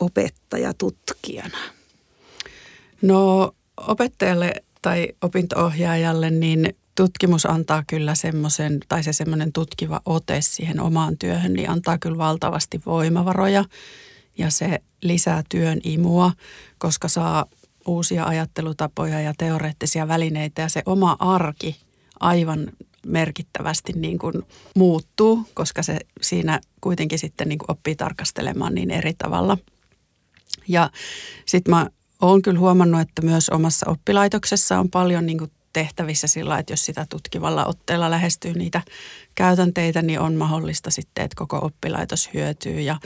opettaja 0.00 0.74
tutkijana? 0.74 1.58
No 3.02 3.52
opettajalle 3.76 4.54
tai 4.82 5.08
opintoohjaajalle 5.22 6.30
niin 6.30 6.76
tutkimus 6.94 7.46
antaa 7.46 7.84
kyllä 7.86 8.14
semmoisen, 8.14 8.80
tai 8.88 9.02
se 9.02 9.12
semmoinen 9.12 9.52
tutkiva 9.52 10.00
ote 10.04 10.40
siihen 10.40 10.80
omaan 10.80 11.18
työhön, 11.18 11.52
niin 11.52 11.70
antaa 11.70 11.98
kyllä 11.98 12.18
valtavasti 12.18 12.82
voimavaroja 12.86 13.64
ja 14.38 14.50
se 14.50 14.78
lisää 15.02 15.42
työn 15.48 15.80
imua, 15.84 16.32
koska 16.78 17.08
saa 17.08 17.46
uusia 17.86 18.24
ajattelutapoja 18.24 19.20
ja 19.20 19.34
teoreettisia 19.38 20.08
välineitä 20.08 20.62
ja 20.62 20.68
se 20.68 20.82
oma 20.86 21.16
arki 21.18 21.76
aivan 22.20 22.72
merkittävästi 23.06 23.92
niin 23.92 24.18
kuin 24.18 24.42
muuttuu, 24.76 25.46
koska 25.54 25.82
se 25.82 25.98
siinä 26.22 26.60
kuitenkin 26.80 27.18
sitten 27.18 27.48
niin 27.48 27.58
kuin 27.58 27.70
oppii 27.70 27.96
tarkastelemaan 27.96 28.74
niin 28.74 28.90
eri 28.90 29.14
tavalla. 29.18 29.58
Ja 30.68 30.90
sitten 31.46 31.74
mä 31.74 31.86
oon 32.20 32.42
kyllä 32.42 32.60
huomannut, 32.60 33.00
että 33.00 33.22
myös 33.22 33.48
omassa 33.48 33.90
oppilaitoksessa 33.90 34.78
on 34.78 34.90
paljon 34.90 35.26
niin 35.26 35.38
kuin 35.38 35.50
tehtävissä 35.74 36.26
sillä, 36.26 36.58
että 36.58 36.72
jos 36.72 36.84
sitä 36.84 37.06
tutkivalla 37.10 37.64
otteella 37.64 38.10
lähestyy 38.10 38.52
niitä 38.52 38.80
käytänteitä, 39.34 40.02
niin 40.02 40.20
on 40.20 40.34
mahdollista 40.34 40.90
sitten, 40.90 41.24
että 41.24 41.36
koko 41.36 41.58
oppilaitos 41.62 42.30
hyötyy 42.34 42.80
ja 42.80 42.96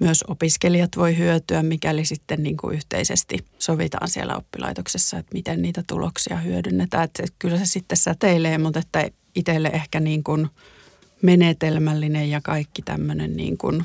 myös 0.00 0.24
opiskelijat 0.28 0.90
voi 0.96 1.18
hyötyä, 1.18 1.62
mikäli 1.62 2.04
sitten 2.04 2.42
niin 2.42 2.56
kuin 2.56 2.74
yhteisesti 2.74 3.38
sovitaan 3.58 4.08
siellä 4.08 4.36
oppilaitoksessa, 4.36 5.18
että 5.18 5.34
miten 5.34 5.62
niitä 5.62 5.84
tuloksia 5.86 6.36
hyödynnetään. 6.36 7.04
Että 7.04 7.22
kyllä 7.38 7.58
se 7.58 7.66
sitten 7.66 7.98
säteilee, 7.98 8.58
mutta 8.58 8.78
että 8.78 9.10
itselle 9.34 9.68
ehkä 9.68 10.00
niin 10.00 10.24
kuin 10.24 10.48
menetelmällinen 11.22 12.30
ja 12.30 12.40
kaikki 12.40 12.82
tämmöinen 12.82 13.36
niin 13.36 13.58
kuin 13.58 13.84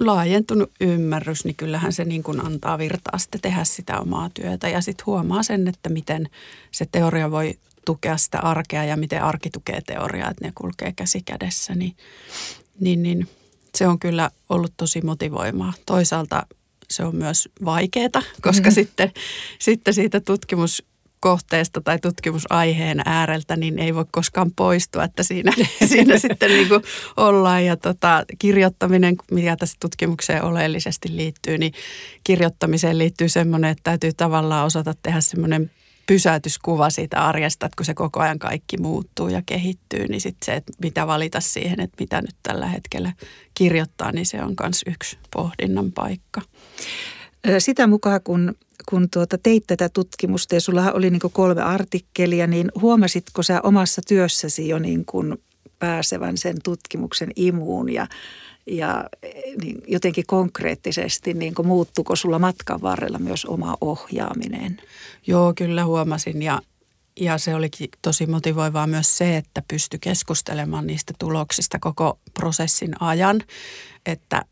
laajentunut 0.00 0.70
ymmärrys, 0.80 1.44
niin 1.44 1.56
kyllähän 1.56 1.92
se 1.92 2.04
niin 2.04 2.22
kuin 2.22 2.46
antaa 2.46 2.78
virtaa 2.78 3.18
sitten 3.18 3.40
tehdä 3.40 3.64
sitä 3.64 4.00
omaa 4.00 4.30
työtä 4.34 4.68
ja 4.68 4.80
sitten 4.80 5.06
huomaa 5.06 5.42
sen, 5.42 5.68
että 5.68 5.88
miten 5.88 6.28
se 6.70 6.86
teoria 6.92 7.30
voi 7.30 7.58
tukea 7.84 8.16
sitä 8.16 8.38
arkea 8.38 8.84
ja 8.84 8.96
miten 8.96 9.22
arki 9.22 9.50
tukee 9.50 9.80
teoriaa, 9.86 10.30
että 10.30 10.44
ne 10.44 10.52
kulkee 10.54 10.92
käsi 10.92 11.22
kädessä, 11.22 11.74
niin, 11.74 11.96
niin, 12.80 13.02
niin 13.02 13.28
se 13.74 13.88
on 13.88 13.98
kyllä 13.98 14.30
ollut 14.48 14.72
tosi 14.76 15.00
motivoimaa. 15.00 15.72
Toisaalta 15.86 16.46
se 16.90 17.04
on 17.04 17.16
myös 17.16 17.48
vaikeaa, 17.64 18.22
koska 18.42 18.62
mm-hmm. 18.62 18.74
sitten, 18.74 19.12
sitten 19.58 19.94
siitä 19.94 20.20
tutkimus 20.20 20.84
kohteesta 21.20 21.80
tai 21.80 21.98
tutkimusaiheen 21.98 23.02
ääreltä, 23.04 23.56
niin 23.56 23.78
ei 23.78 23.94
voi 23.94 24.04
koskaan 24.12 24.50
poistua, 24.56 25.04
että 25.04 25.22
siinä, 25.22 25.52
siinä 25.94 26.18
sitten 26.18 26.50
niin 26.50 26.68
kuin 26.68 26.82
ollaan. 27.16 27.64
Ja 27.64 27.76
tota, 27.76 28.24
kirjoittaminen, 28.38 29.16
mikä 29.30 29.56
tässä 29.56 29.76
tutkimukseen 29.80 30.44
oleellisesti 30.44 31.16
liittyy, 31.16 31.58
niin 31.58 31.72
kirjoittamiseen 32.24 32.98
liittyy 32.98 33.28
semmoinen, 33.28 33.70
että 33.70 33.82
täytyy 33.84 34.12
tavallaan 34.12 34.66
osata 34.66 34.94
tehdä 35.02 35.20
semmoinen 35.20 35.70
pysäytyskuva 36.08 36.90
siitä 36.90 37.26
arjesta, 37.26 37.66
että 37.66 37.76
kun 37.76 37.86
se 37.86 37.94
koko 37.94 38.20
ajan 38.20 38.38
kaikki 38.38 38.76
muuttuu 38.76 39.28
ja 39.28 39.42
kehittyy, 39.46 40.06
niin 40.06 40.20
sitten 40.20 40.46
se, 40.46 40.54
että 40.54 40.72
mitä 40.82 41.06
valita 41.06 41.40
siihen, 41.40 41.80
että 41.80 41.96
mitä 42.00 42.22
nyt 42.22 42.36
tällä 42.42 42.66
hetkellä 42.66 43.12
kirjoittaa, 43.54 44.12
niin 44.12 44.26
se 44.26 44.42
on 44.42 44.54
myös 44.62 44.82
yksi 44.86 45.18
pohdinnan 45.34 45.92
paikka. 45.92 46.40
Sitä 47.58 47.86
mukaan, 47.86 48.20
kun 48.24 48.54
kun 48.88 49.10
tuota 49.10 49.38
teit 49.38 49.64
tätä 49.66 49.88
tutkimusta 49.88 50.54
ja 50.54 50.60
sulla 50.60 50.92
oli 50.92 51.10
niin 51.10 51.20
kolme 51.32 51.62
artikkelia, 51.62 52.46
niin 52.46 52.70
huomasitko 52.80 53.42
sä 53.42 53.60
omassa 53.62 54.02
työssäsi 54.08 54.68
jo 54.68 54.78
niin 54.78 55.04
kuin 55.04 55.38
pääsevän 55.78 56.38
sen 56.38 56.56
tutkimuksen 56.64 57.30
imuun 57.36 57.92
ja, 57.92 58.06
ja 58.66 59.04
niin 59.62 59.82
jotenkin 59.86 60.24
konkreettisesti 60.26 61.34
niin 61.34 61.54
kuin 61.54 61.68
muuttuko 61.68 62.16
sulla 62.16 62.38
matkan 62.38 62.82
varrella 62.82 63.18
myös 63.18 63.44
oma 63.44 63.76
ohjaaminen? 63.80 64.80
Joo, 65.26 65.52
kyllä 65.56 65.84
huomasin 65.84 66.42
ja, 66.42 66.60
ja 67.20 67.38
se 67.38 67.54
olikin 67.54 67.88
tosi 68.02 68.26
motivoivaa 68.26 68.86
myös 68.86 69.18
se, 69.18 69.36
että 69.36 69.62
pysty 69.68 69.98
keskustelemaan 69.98 70.86
niistä 70.86 71.14
tuloksista 71.18 71.78
koko 71.78 72.18
prosessin 72.34 73.02
ajan, 73.02 73.40
että 74.06 74.42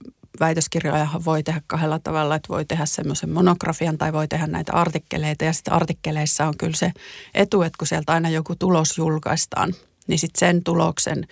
väitöskirjojahan 0.41 1.25
voi 1.25 1.43
tehdä 1.43 1.63
kahdella 1.67 1.99
tavalla, 1.99 2.35
että 2.35 2.49
voi 2.49 2.65
tehdä 2.65 2.87
semmoisen 2.87 3.31
monografian 3.31 3.99
tai 3.99 4.13
voi 4.13 4.29
tehdä 4.29 4.47
näitä 4.47 4.73
artikkeleita. 4.73 5.45
Ja 5.45 5.53
sitten 5.53 5.75
artikkeleissa 5.75 6.47
on 6.47 6.57
kyllä 6.59 6.77
se 6.77 6.93
etu, 7.35 7.63
että 7.63 7.77
kun 7.79 7.87
sieltä 7.87 8.13
aina 8.13 8.29
joku 8.29 8.55
tulos 8.57 8.99
julkaistaan, 8.99 9.75
niin 10.07 10.19
sitten 10.19 10.39
sen 10.39 10.65
tuloksen 10.65 11.27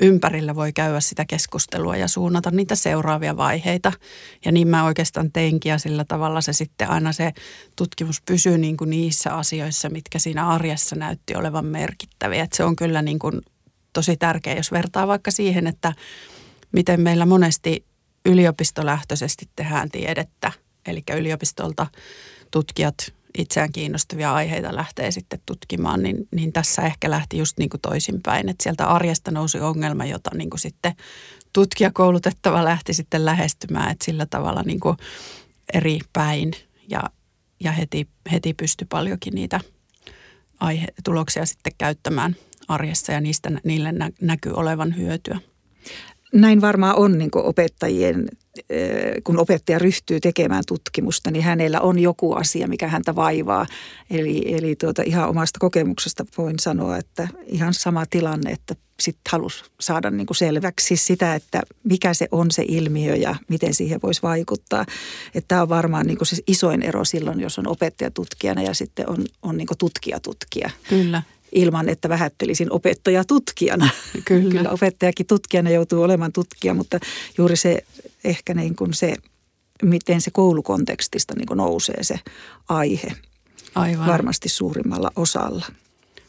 ympärillä 0.00 0.54
voi 0.54 0.72
käydä 0.72 1.00
sitä 1.00 1.24
keskustelua 1.24 1.96
ja 1.96 2.08
suunnata 2.08 2.50
niitä 2.50 2.74
seuraavia 2.74 3.36
vaiheita. 3.36 3.92
Ja 4.44 4.52
niin 4.52 4.68
mä 4.68 4.84
oikeastaan 4.84 5.32
teinkin 5.32 5.70
ja 5.70 5.78
sillä 5.78 6.04
tavalla 6.04 6.40
se 6.40 6.52
sitten 6.52 6.90
aina 6.90 7.12
se 7.12 7.32
tutkimus 7.76 8.22
pysyy 8.26 8.58
niin 8.58 8.76
kuin 8.76 8.90
niissä 8.90 9.34
asioissa, 9.34 9.88
mitkä 9.88 10.18
siinä 10.18 10.48
arjessa 10.48 10.96
näytti 10.96 11.34
olevan 11.36 11.66
merkittäviä. 11.66 12.44
Et 12.44 12.52
se 12.52 12.64
on 12.64 12.76
kyllä 12.76 13.02
niin 13.02 13.18
kuin 13.18 13.40
tosi 13.92 14.16
tärkeä, 14.16 14.56
jos 14.56 14.72
vertaa 14.72 15.06
vaikka 15.06 15.30
siihen, 15.30 15.66
että 15.66 15.92
miten 16.72 17.00
meillä 17.00 17.26
monesti 17.26 17.84
yliopistolähtöisesti 18.24 19.48
tehdään 19.56 19.90
tiedettä, 19.90 20.52
eli 20.86 21.02
yliopistolta 21.16 21.86
tutkijat 22.50 23.12
itseään 23.38 23.72
kiinnostavia 23.72 24.34
aiheita 24.34 24.76
lähtee 24.76 25.10
sitten 25.10 25.40
tutkimaan, 25.46 26.02
niin, 26.02 26.28
niin 26.34 26.52
tässä 26.52 26.82
ehkä 26.82 27.10
lähti 27.10 27.38
just 27.38 27.58
niin 27.58 27.70
kuin 27.70 27.80
toisinpäin, 27.80 28.48
että 28.48 28.62
sieltä 28.62 28.86
arjesta 28.86 29.30
nousi 29.30 29.60
ongelma, 29.60 30.04
jota 30.04 30.30
niin 30.34 30.50
kuin 30.50 30.60
sitten 30.60 30.94
tutkijakoulutettava 31.52 32.64
lähti 32.64 32.94
sitten 32.94 33.24
lähestymään, 33.24 33.90
että 33.90 34.04
sillä 34.04 34.26
tavalla 34.26 34.62
niin 34.62 34.80
kuin 34.80 34.96
eri 35.74 35.98
päin 36.12 36.52
ja, 36.88 37.02
ja 37.60 37.72
heti, 37.72 38.08
heti 38.32 38.54
pystyi 38.54 38.86
paljonkin 38.90 39.34
niitä 39.34 39.60
aihe, 40.60 40.86
tuloksia 41.04 41.46
sitten 41.46 41.72
käyttämään 41.78 42.36
arjessa 42.68 43.12
ja 43.12 43.20
niistä, 43.20 43.50
niille 43.64 43.92
nä, 43.92 44.10
näkyy 44.20 44.52
olevan 44.52 44.96
hyötyä 44.96 45.38
näin 46.34 46.60
varmaan 46.60 46.96
on 46.96 47.18
niin 47.18 47.30
opettajien, 47.34 48.28
eh, 48.70 49.12
kun 49.24 49.38
opettaja 49.38 49.78
ryhtyy 49.78 50.20
tekemään 50.20 50.64
tutkimusta, 50.66 51.30
niin 51.30 51.44
hänellä 51.44 51.80
on 51.80 51.98
joku 51.98 52.32
asia, 52.32 52.68
mikä 52.68 52.88
häntä 52.88 53.14
vaivaa. 53.14 53.66
Eli, 54.10 54.54
eli 54.54 54.76
tuota, 54.76 55.02
ihan 55.06 55.28
omasta 55.28 55.58
kokemuksesta 55.58 56.24
voin 56.38 56.58
sanoa, 56.58 56.96
että 56.96 57.28
ihan 57.46 57.74
sama 57.74 58.06
tilanne, 58.10 58.50
että 58.50 58.74
sitten 59.00 59.30
halusi 59.32 59.64
saada 59.80 60.10
niin 60.10 60.26
selväksi 60.32 60.96
sitä, 60.96 61.34
että 61.34 61.62
mikä 61.84 62.14
se 62.14 62.28
on 62.30 62.50
se 62.50 62.64
ilmiö 62.68 63.16
ja 63.16 63.36
miten 63.48 63.74
siihen 63.74 64.00
voisi 64.02 64.22
vaikuttaa. 64.22 64.84
Että 65.34 65.48
tämä 65.48 65.62
on 65.62 65.68
varmaan 65.68 66.06
niin 66.06 66.18
se 66.22 66.36
isoin 66.46 66.82
ero 66.82 67.04
silloin, 67.04 67.40
jos 67.40 67.58
on 67.58 67.68
opettajatutkijana 67.68 68.62
ja 68.62 68.74
sitten 68.74 69.10
on, 69.10 69.24
on 69.42 69.56
niin 69.56 69.66
kuin 69.66 69.78
tutkija-tutkija. 69.78 70.70
Kyllä 70.88 71.22
ilman, 71.54 71.88
että 71.88 72.08
vähättelisin 72.08 72.72
opettaja 72.72 73.24
tutkijana. 73.24 73.88
Kyllä. 74.24 74.50
Kyllä 74.50 74.70
opettajakin 74.70 75.26
tutkijana 75.26 75.70
joutuu 75.70 76.02
olemaan 76.02 76.32
tutkija, 76.32 76.74
mutta 76.74 76.98
juuri 77.38 77.56
se 77.56 77.84
ehkä 78.24 78.54
niin 78.54 78.76
kuin 78.76 78.94
se, 78.94 79.14
miten 79.82 80.20
se 80.20 80.30
koulukontekstista 80.30 81.34
niin 81.36 81.46
kuin 81.46 81.58
nousee 81.58 82.02
se 82.02 82.20
aihe. 82.68 83.12
Aivan. 83.74 84.06
Varmasti 84.06 84.48
suurimmalla 84.48 85.10
osalla. 85.16 85.66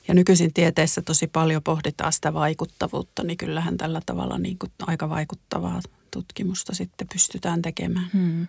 Ja 0.07 0.13
nykyisin 0.13 0.53
tieteessä 0.53 1.01
tosi 1.01 1.27
paljon 1.27 1.63
pohditaan 1.63 2.13
sitä 2.13 2.33
vaikuttavuutta, 2.33 3.23
niin 3.23 3.37
kyllähän 3.37 3.77
tällä 3.77 4.01
tavalla 4.05 4.37
niin 4.37 4.57
kuin 4.59 4.71
aika 4.81 5.09
vaikuttavaa 5.09 5.81
tutkimusta 6.11 6.75
sitten 6.75 7.07
pystytään 7.13 7.61
tekemään. 7.61 8.09
Hmm. 8.13 8.47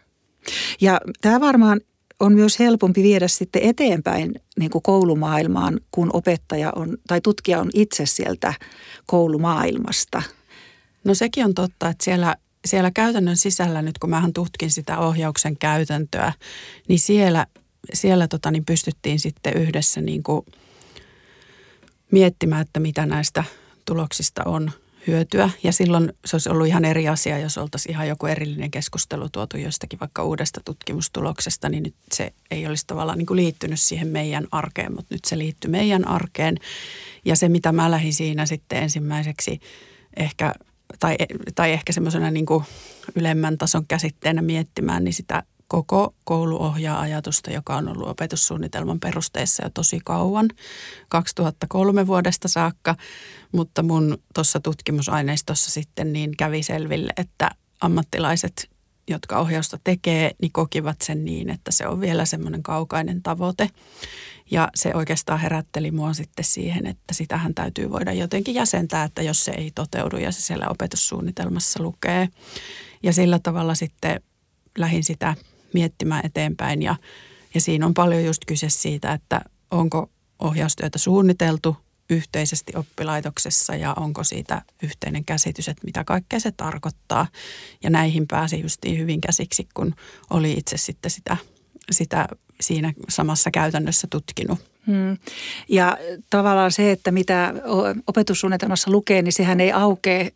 Ja 0.81 1.01
tämä 1.21 1.41
varmaan 1.41 1.81
on 2.21 2.35
myös 2.35 2.59
helpompi 2.59 3.03
viedä 3.03 3.29
sitten 3.29 3.63
eteenpäin 3.63 4.35
niin 4.59 4.71
kuin 4.71 4.83
koulumaailmaan, 4.83 5.81
kun 5.91 6.11
opettaja 6.13 6.73
on 6.77 6.97
tai 7.09 7.21
tutkija 7.21 7.61
on 7.61 7.71
itse 7.75 8.07
sieltä 8.07 8.55
koulumaailmasta. 9.07 10.23
No 11.05 11.15
sekin 11.15 11.45
on 11.45 11.55
totta, 11.55 11.89
että 11.89 12.05
siellä, 12.05 12.37
siellä 12.65 12.91
käytännön 12.91 13.37
sisällä 13.37 13.83
nyt 13.83 13.99
kun 13.99 14.11
mähän 14.11 14.33
tutkin 14.33 14.71
sitä 14.71 14.99
ohjauksen 14.99 15.57
käytäntöä, 15.57 16.33
niin 16.89 16.99
siellä, 16.99 17.47
siellä 17.93 18.29
tota, 18.29 18.51
niin 18.51 18.65
pystyttiin 18.65 19.21
sitten 19.21 19.57
yhdessä 19.57 20.01
niin 20.01 20.23
kuin 20.23 20.47
miettimään, 22.13 22.63
että 22.63 22.81
mitä 22.81 23.07
näistä 23.07 23.45
tuloksista 23.85 24.43
on– 24.45 24.71
hyötyä. 25.07 25.51
Ja 25.63 25.73
silloin 25.73 26.13
se 26.25 26.37
olisi 26.37 26.49
ollut 26.49 26.67
ihan 26.67 26.85
eri 26.85 27.09
asia, 27.09 27.39
jos 27.39 27.59
oltaisiin 27.59 27.93
ihan 27.93 28.09
joku 28.09 28.27
erillinen 28.27 28.71
keskustelu 28.71 29.29
tuotu 29.29 29.57
jostakin 29.57 30.01
vaikka 30.01 30.25
uudesta 30.25 30.61
tutkimustuloksesta, 30.65 31.69
niin 31.69 31.83
nyt 31.83 31.95
se 32.13 32.33
ei 32.51 32.67
olisi 32.67 32.85
tavallaan 32.87 33.19
niin 33.19 33.27
kuin 33.27 33.37
liittynyt 33.37 33.81
siihen 33.81 34.09
meidän 34.09 34.47
arkeen, 34.51 34.95
mutta 34.95 35.15
nyt 35.15 35.25
se 35.25 35.39
liittyy 35.39 35.71
meidän 35.71 36.09
arkeen. 36.09 36.57
Ja 37.25 37.37
se, 37.37 37.49
mitä 37.49 37.73
mä 37.73 37.91
lähdin 37.91 38.15
siinä 38.15 38.47
sitten 38.47 38.83
ensimmäiseksi 38.83 39.61
ehkä, 40.17 40.55
tai, 40.99 41.17
tai 41.55 41.73
ehkä 41.73 41.93
semmoisena 41.93 42.31
niin 42.31 42.47
ylemmän 43.15 43.59
tason 43.59 43.87
käsitteenä 43.87 44.43
miettimään, 44.43 45.05
niin 45.05 45.15
sitä 45.15 45.43
koko 45.69 46.15
koulu 46.25 46.63
ohjaa 46.63 47.01
ajatusta, 47.01 47.51
joka 47.51 47.77
on 47.77 47.89
ollut 47.89 48.09
opetussuunnitelman 48.09 49.01
perusteissa 49.01 49.65
jo 49.65 49.71
tosi 49.71 50.01
kauan, 50.05 50.49
2003 51.09 52.07
vuodesta 52.07 52.49
saakka, 52.49 52.97
mutta 53.53 53.83
mun 53.83 54.19
tuossa 54.35 54.61
tutkimusaineistossa 54.61 55.71
sitten 55.71 56.13
niin 56.13 56.37
kävi 56.37 56.63
selville, 56.63 57.13
että 57.17 57.51
ammattilaiset, 57.81 58.71
jotka 59.09 59.39
ohjausta 59.39 59.79
tekee, 59.85 60.31
niin 60.43 60.53
kokivat 60.53 60.97
sen 61.03 61.25
niin, 61.25 61.51
että 61.51 61.71
se 61.71 61.87
on 61.87 62.01
vielä 62.01 62.25
semmoinen 62.25 62.63
kaukainen 62.63 63.23
tavoite. 63.23 63.69
Ja 64.51 64.69
se 64.75 64.95
oikeastaan 64.95 65.41
herätteli 65.41 65.91
mua 65.91 66.13
sitten 66.13 66.45
siihen, 66.45 66.87
että 66.87 67.15
sitähän 67.15 67.55
täytyy 67.55 67.91
voida 67.91 68.13
jotenkin 68.13 68.55
jäsentää, 68.55 69.05
että 69.05 69.23
jos 69.23 69.45
se 69.45 69.51
ei 69.51 69.71
toteudu 69.75 70.17
ja 70.17 70.33
se 70.33 70.41
siellä 70.41 70.69
opetussuunnitelmassa 70.69 71.83
lukee. 71.83 72.29
Ja 73.03 73.13
sillä 73.13 73.39
tavalla 73.39 73.75
sitten 73.75 74.21
lähin 74.79 75.05
sitä 75.05 75.35
miettimään 75.77 76.27
eteenpäin 76.27 76.83
ja, 76.83 76.97
ja 77.55 77.61
siinä 77.61 77.87
on 77.87 77.95
paljon 77.95 78.25
just 78.25 78.45
kyse 78.47 78.69
siitä, 78.69 79.13
että 79.13 79.41
onko 79.71 80.11
ohjaustyötä 80.39 80.99
suunniteltu 80.99 81.77
yhteisesti 82.11 82.73
oppilaitoksessa 82.77 83.75
ja 83.75 83.95
onko 83.95 84.25
siitä 84.25 84.63
yhteinen 84.83 85.25
käsitys, 85.25 85.69
että 85.69 85.85
mitä 85.85 86.05
kaikkea 86.05 86.41
se 86.41 86.53
tarkoittaa. 86.53 87.27
Ja 87.83 87.91
näihin 87.91 88.27
pääsi 88.27 88.61
justiin 88.61 88.99
hyvin 88.99 89.21
käsiksi, 89.21 89.69
kun 89.75 89.95
oli 90.31 90.53
itse 90.53 90.77
sitten 90.77 91.11
sitä, 91.11 91.37
sitä 91.91 92.29
siinä 92.61 92.93
samassa 93.09 93.51
käytännössä 93.51 94.07
tutkinut. 94.11 94.59
Hmm. 94.87 95.17
Ja 95.69 95.99
tavallaan 96.31 96.73
se, 96.73 96.93
että 96.93 97.11
mitä 97.13 97.55
opetussuunnitelmassa 98.07 98.91
lukee, 98.91 99.23
niin 99.23 99.33
sehän 99.33 99.61
ei 99.61 99.73
aukee 99.73 100.33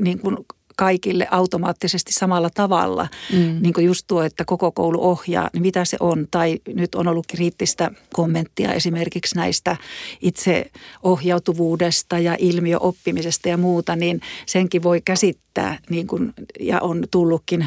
niin 0.00 0.18
kuin 0.18 0.36
kaikille 0.76 1.28
automaattisesti 1.30 2.12
samalla 2.12 2.50
tavalla. 2.54 3.08
Mm. 3.32 3.58
Niin 3.60 3.72
kuin 3.72 3.86
just 3.86 4.04
tuo, 4.06 4.22
että 4.22 4.44
koko 4.44 4.72
koulu 4.72 5.08
ohjaa, 5.08 5.50
niin 5.52 5.62
mitä 5.62 5.84
se 5.84 5.96
on. 6.00 6.28
Tai 6.30 6.58
nyt 6.74 6.94
on 6.94 7.08
ollut 7.08 7.26
kriittistä 7.26 7.90
kommenttia 8.12 8.72
esimerkiksi 8.72 9.36
näistä 9.36 9.76
itseohjautuvuudesta 10.20 12.18
ja 12.18 12.36
ilmiöoppimisesta 12.38 13.48
ja 13.48 13.56
muuta, 13.56 13.96
niin 13.96 14.20
senkin 14.46 14.82
voi 14.82 15.00
käsittää 15.04 15.78
niin 15.90 16.06
kuin, 16.06 16.32
ja 16.60 16.80
on 16.80 17.04
tullutkin 17.10 17.66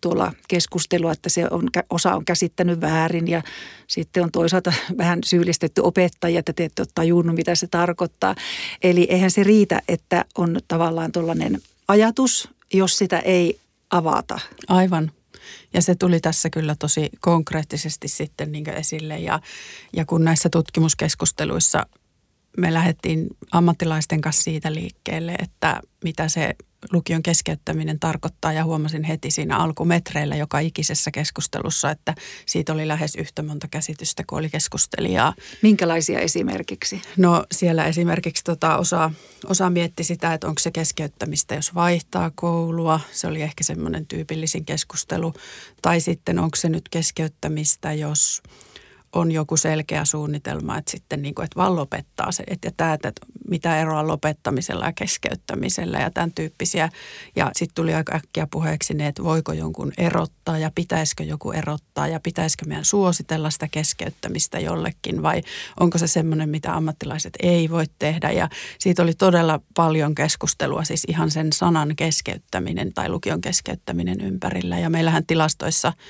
tuolla 0.00 0.32
keskustelua, 0.48 1.12
että 1.12 1.28
se 1.28 1.46
on, 1.50 1.68
osa 1.90 2.14
on 2.14 2.24
käsittänyt 2.24 2.80
väärin 2.80 3.28
ja 3.28 3.42
sitten 3.86 4.22
on 4.22 4.30
toisaalta 4.32 4.72
vähän 4.98 5.18
syyllistetty 5.24 5.80
opettajia, 5.80 6.38
että 6.38 6.52
te 6.52 6.64
ette 6.64 6.82
ole 6.82 6.88
tajunnut, 6.94 7.36
mitä 7.36 7.54
se 7.54 7.66
tarkoittaa. 7.66 8.34
Eli 8.82 9.06
eihän 9.10 9.30
se 9.30 9.42
riitä, 9.42 9.82
että 9.88 10.24
on 10.38 10.58
tavallaan 10.68 11.12
tuollainen 11.12 11.60
ajatus, 11.88 12.48
jos 12.72 12.98
sitä 12.98 13.18
ei 13.18 13.60
avata. 13.90 14.38
Aivan. 14.68 15.12
Ja 15.74 15.82
se 15.82 15.94
tuli 15.94 16.20
tässä 16.20 16.50
kyllä 16.50 16.76
tosi 16.78 17.10
konkreettisesti 17.20 18.08
sitten 18.08 18.52
niin 18.52 18.70
esille. 18.70 19.18
Ja, 19.18 19.40
ja 19.92 20.04
kun 20.04 20.24
näissä 20.24 20.48
tutkimuskeskusteluissa 20.48 21.86
me 22.56 22.74
lähdettiin 22.74 23.26
ammattilaisten 23.52 24.20
kanssa 24.20 24.42
siitä 24.42 24.74
liikkeelle, 24.74 25.34
että 25.34 25.80
mitä 26.04 26.28
se 26.28 26.54
lukion 26.92 27.22
keskeyttäminen 27.22 28.00
tarkoittaa 28.00 28.52
ja 28.52 28.64
huomasin 28.64 29.04
heti 29.04 29.30
siinä 29.30 29.56
alkumetreillä 29.56 30.36
joka 30.36 30.58
ikisessä 30.58 31.10
keskustelussa, 31.10 31.90
että 31.90 32.14
siitä 32.46 32.72
oli 32.72 32.88
lähes 32.88 33.14
yhtä 33.14 33.42
monta 33.42 33.68
käsitystä 33.68 34.22
kuin 34.26 34.38
oli 34.38 34.50
keskustelijaa. 34.50 35.34
Minkälaisia 35.62 36.20
esimerkiksi? 36.20 37.02
No 37.16 37.44
siellä 37.52 37.84
esimerkiksi 37.84 38.44
tota, 38.44 38.76
osa, 38.76 39.10
osa 39.46 39.70
mietti 39.70 40.04
sitä, 40.04 40.34
että 40.34 40.46
onko 40.48 40.58
se 40.58 40.70
keskeyttämistä, 40.70 41.54
jos 41.54 41.74
vaihtaa 41.74 42.30
koulua. 42.34 43.00
Se 43.12 43.26
oli 43.26 43.42
ehkä 43.42 43.64
semmoinen 43.64 44.06
tyypillisin 44.06 44.64
keskustelu. 44.64 45.34
Tai 45.82 46.00
sitten 46.00 46.38
onko 46.38 46.56
se 46.56 46.68
nyt 46.68 46.88
keskeyttämistä, 46.88 47.92
jos 47.92 48.42
on 49.16 49.32
joku 49.32 49.56
selkeä 49.56 50.04
suunnitelma, 50.04 50.78
että 50.78 50.90
sitten 50.90 51.22
niin 51.22 51.34
kuin, 51.34 51.44
että 51.44 51.56
vaan 51.56 51.76
lopettaa 51.76 52.32
se, 52.32 52.44
että, 52.46 52.70
tämä, 52.76 52.94
että 52.94 53.12
mitä 53.50 53.80
eroa 53.80 54.06
lopettamisella 54.06 54.84
ja 54.84 54.92
keskeyttämisellä 54.92 55.98
ja 55.98 56.10
tämän 56.10 56.32
tyyppisiä. 56.32 56.88
Ja 57.36 57.50
sitten 57.56 57.74
tuli 57.74 57.94
aika 57.94 58.16
äkkiä 58.16 58.46
puheeksi 58.50 58.94
ne, 58.94 59.06
että 59.06 59.24
voiko 59.24 59.52
jonkun 59.52 59.92
erottaa 59.98 60.58
ja 60.58 60.70
pitäisikö 60.74 61.24
joku 61.24 61.52
erottaa 61.52 62.08
ja 62.08 62.20
pitäisikö 62.20 62.64
meidän 62.64 62.84
suositella 62.84 63.50
sitä 63.50 63.68
keskeyttämistä 63.68 64.58
jollekin 64.58 65.22
vai 65.22 65.42
onko 65.80 65.98
se 65.98 66.06
semmoinen, 66.06 66.48
mitä 66.48 66.74
ammattilaiset 66.74 67.32
ei 67.42 67.70
voi 67.70 67.84
tehdä. 67.98 68.30
Ja 68.30 68.48
siitä 68.78 69.02
oli 69.02 69.14
todella 69.14 69.60
paljon 69.74 70.14
keskustelua, 70.14 70.84
siis 70.84 71.04
ihan 71.08 71.30
sen 71.30 71.52
sanan 71.52 71.96
keskeyttäminen 71.96 72.94
tai 72.94 73.08
lukion 73.08 73.40
keskeyttäminen 73.40 74.20
ympärillä. 74.20 74.78
Ja 74.78 74.90
meillähän 74.90 75.26
tilastoissa– 75.26 75.92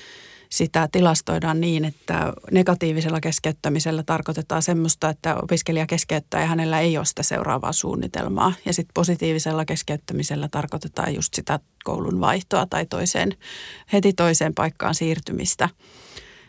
sitä 0.49 0.89
tilastoidaan 0.91 1.61
niin, 1.61 1.85
että 1.85 2.33
negatiivisella 2.51 3.21
keskeyttämisellä 3.21 4.03
tarkoitetaan 4.03 4.61
semmoista, 4.61 5.09
että 5.09 5.35
opiskelija 5.35 5.87
keskeyttää 5.87 6.41
ja 6.41 6.47
hänellä 6.47 6.79
ei 6.79 6.97
ole 6.97 7.05
sitä 7.05 7.23
seuraavaa 7.23 7.73
suunnitelmaa. 7.73 8.53
Ja 8.65 8.73
sitten 8.73 8.93
positiivisella 8.93 9.65
keskeyttämisellä 9.65 10.47
tarkoitetaan 10.51 11.15
just 11.15 11.33
sitä 11.33 11.59
koulun 11.83 12.21
vaihtoa 12.21 12.65
tai 12.65 12.85
toiseen, 12.85 13.33
heti 13.93 14.13
toiseen 14.13 14.53
paikkaan 14.53 14.95
siirtymistä. 14.95 15.69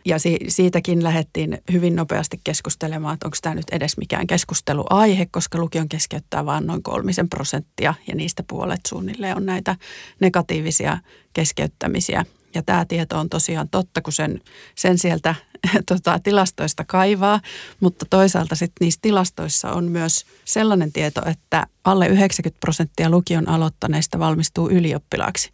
Ja 0.04 0.18
si- 0.18 0.38
siitäkin 0.48 1.02
lähdettiin 1.02 1.58
hyvin 1.72 1.96
nopeasti 1.96 2.40
keskustelemaan, 2.44 3.14
että 3.14 3.26
onko 3.26 3.36
tämä 3.42 3.54
nyt 3.54 3.70
edes 3.72 3.96
mikään 3.96 4.26
keskusteluaihe, 4.26 5.26
koska 5.30 5.58
lukion 5.58 5.88
keskeyttää 5.88 6.46
vain 6.46 6.66
noin 6.66 6.82
kolmisen 6.82 7.28
prosenttia 7.28 7.94
ja 8.06 8.14
niistä 8.14 8.42
puolet 8.48 8.80
suunnilleen 8.88 9.36
on 9.36 9.46
näitä 9.46 9.76
negatiivisia 10.20 10.98
keskeyttämisiä. 11.32 12.24
Ja 12.54 12.62
tämä 12.62 12.84
tieto 12.84 13.18
on 13.18 13.28
tosiaan 13.28 13.68
totta, 13.68 14.02
kun 14.02 14.12
sen, 14.12 14.40
sen 14.74 14.98
sieltä 14.98 15.34
tota, 15.88 16.18
tilastoista 16.18 16.84
kaivaa, 16.84 17.40
mutta 17.80 18.06
toisaalta 18.10 18.54
sitten 18.54 18.84
niissä 18.84 19.00
tilastoissa 19.02 19.72
on 19.72 19.84
myös 19.84 20.26
sellainen 20.44 20.92
tieto, 20.92 21.22
että 21.26 21.66
alle 21.84 22.06
90 22.06 22.60
prosenttia 22.60 23.10
lukion 23.10 23.48
aloittaneista 23.48 24.18
valmistuu 24.18 24.70
ylioppilaaksi. 24.70 25.50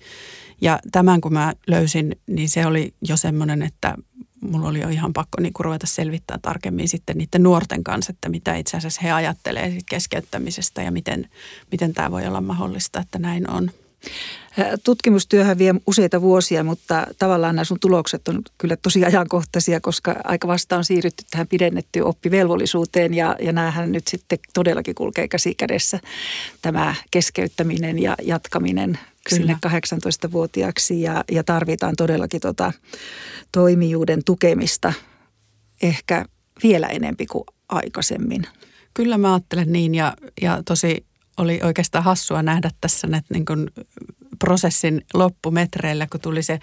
Ja 0.60 0.78
tämän 0.92 1.20
kun 1.20 1.32
mä 1.32 1.52
löysin, 1.66 2.16
niin 2.26 2.48
se 2.48 2.66
oli 2.66 2.94
jo 3.08 3.16
semmoinen, 3.16 3.62
että 3.62 3.94
mulla 4.40 4.68
oli 4.68 4.80
jo 4.80 4.88
ihan 4.88 5.12
pakko 5.12 5.40
niin 5.40 5.52
ruveta 5.58 5.86
selvittää 5.86 6.38
tarkemmin 6.42 6.88
sitten 6.88 7.18
niiden 7.18 7.42
nuorten 7.42 7.84
kanssa, 7.84 8.10
että 8.10 8.28
mitä 8.28 8.54
itse 8.54 8.76
asiassa 8.76 9.00
he 9.02 9.12
ajattelee 9.12 9.78
keskeyttämisestä 9.90 10.82
ja 10.82 10.92
miten, 10.92 11.28
miten 11.72 11.94
tämä 11.94 12.10
voi 12.10 12.26
olla 12.26 12.40
mahdollista, 12.40 13.00
että 13.00 13.18
näin 13.18 13.50
on. 13.50 13.70
Tutkimustyöhän 14.84 15.58
vie 15.58 15.74
useita 15.86 16.20
vuosia, 16.20 16.64
mutta 16.64 17.06
tavallaan 17.18 17.56
nämä 17.56 17.64
sun 17.64 17.80
tulokset 17.80 18.28
on 18.28 18.42
kyllä 18.58 18.76
tosi 18.76 19.04
ajankohtaisia, 19.04 19.80
koska 19.80 20.16
aika 20.24 20.48
vasta 20.48 20.76
on 20.76 20.84
siirrytty 20.84 21.24
tähän 21.30 21.48
pidennettyyn 21.48 22.06
oppivelvollisuuteen 22.06 23.14
ja, 23.14 23.36
ja 23.40 23.52
näähän 23.52 23.92
nyt 23.92 24.08
sitten 24.08 24.38
todellakin 24.54 24.94
kulkee 24.94 25.28
käsi 25.28 25.54
kädessä 25.54 26.00
tämä 26.62 26.94
keskeyttäminen 27.10 27.98
ja 27.98 28.16
jatkaminen 28.22 28.98
Kyllä. 29.28 29.40
sinne 29.40 29.56
18-vuotiaaksi 29.66 31.02
ja, 31.02 31.24
ja 31.30 31.44
tarvitaan 31.44 31.96
todellakin 31.96 32.40
tota 32.40 32.72
toimijuuden 33.52 34.24
tukemista 34.24 34.92
ehkä 35.82 36.24
vielä 36.62 36.86
enempi 36.86 37.26
kuin 37.26 37.44
aikaisemmin. 37.68 38.46
Kyllä 38.94 39.18
mä 39.18 39.32
ajattelen 39.32 39.72
niin 39.72 39.94
ja, 39.94 40.16
ja 40.42 40.62
tosi 40.64 41.04
oli 41.36 41.60
oikeastaan 41.62 42.04
hassua 42.04 42.42
nähdä 42.42 42.70
tässä 42.80 43.06
näitä 43.06 43.26
niin 43.32 43.44
kuin 43.44 43.70
prosessin 44.38 45.02
loppumetreillä, 45.14 46.06
kun 46.10 46.20
tuli 46.20 46.42
se 46.42 46.58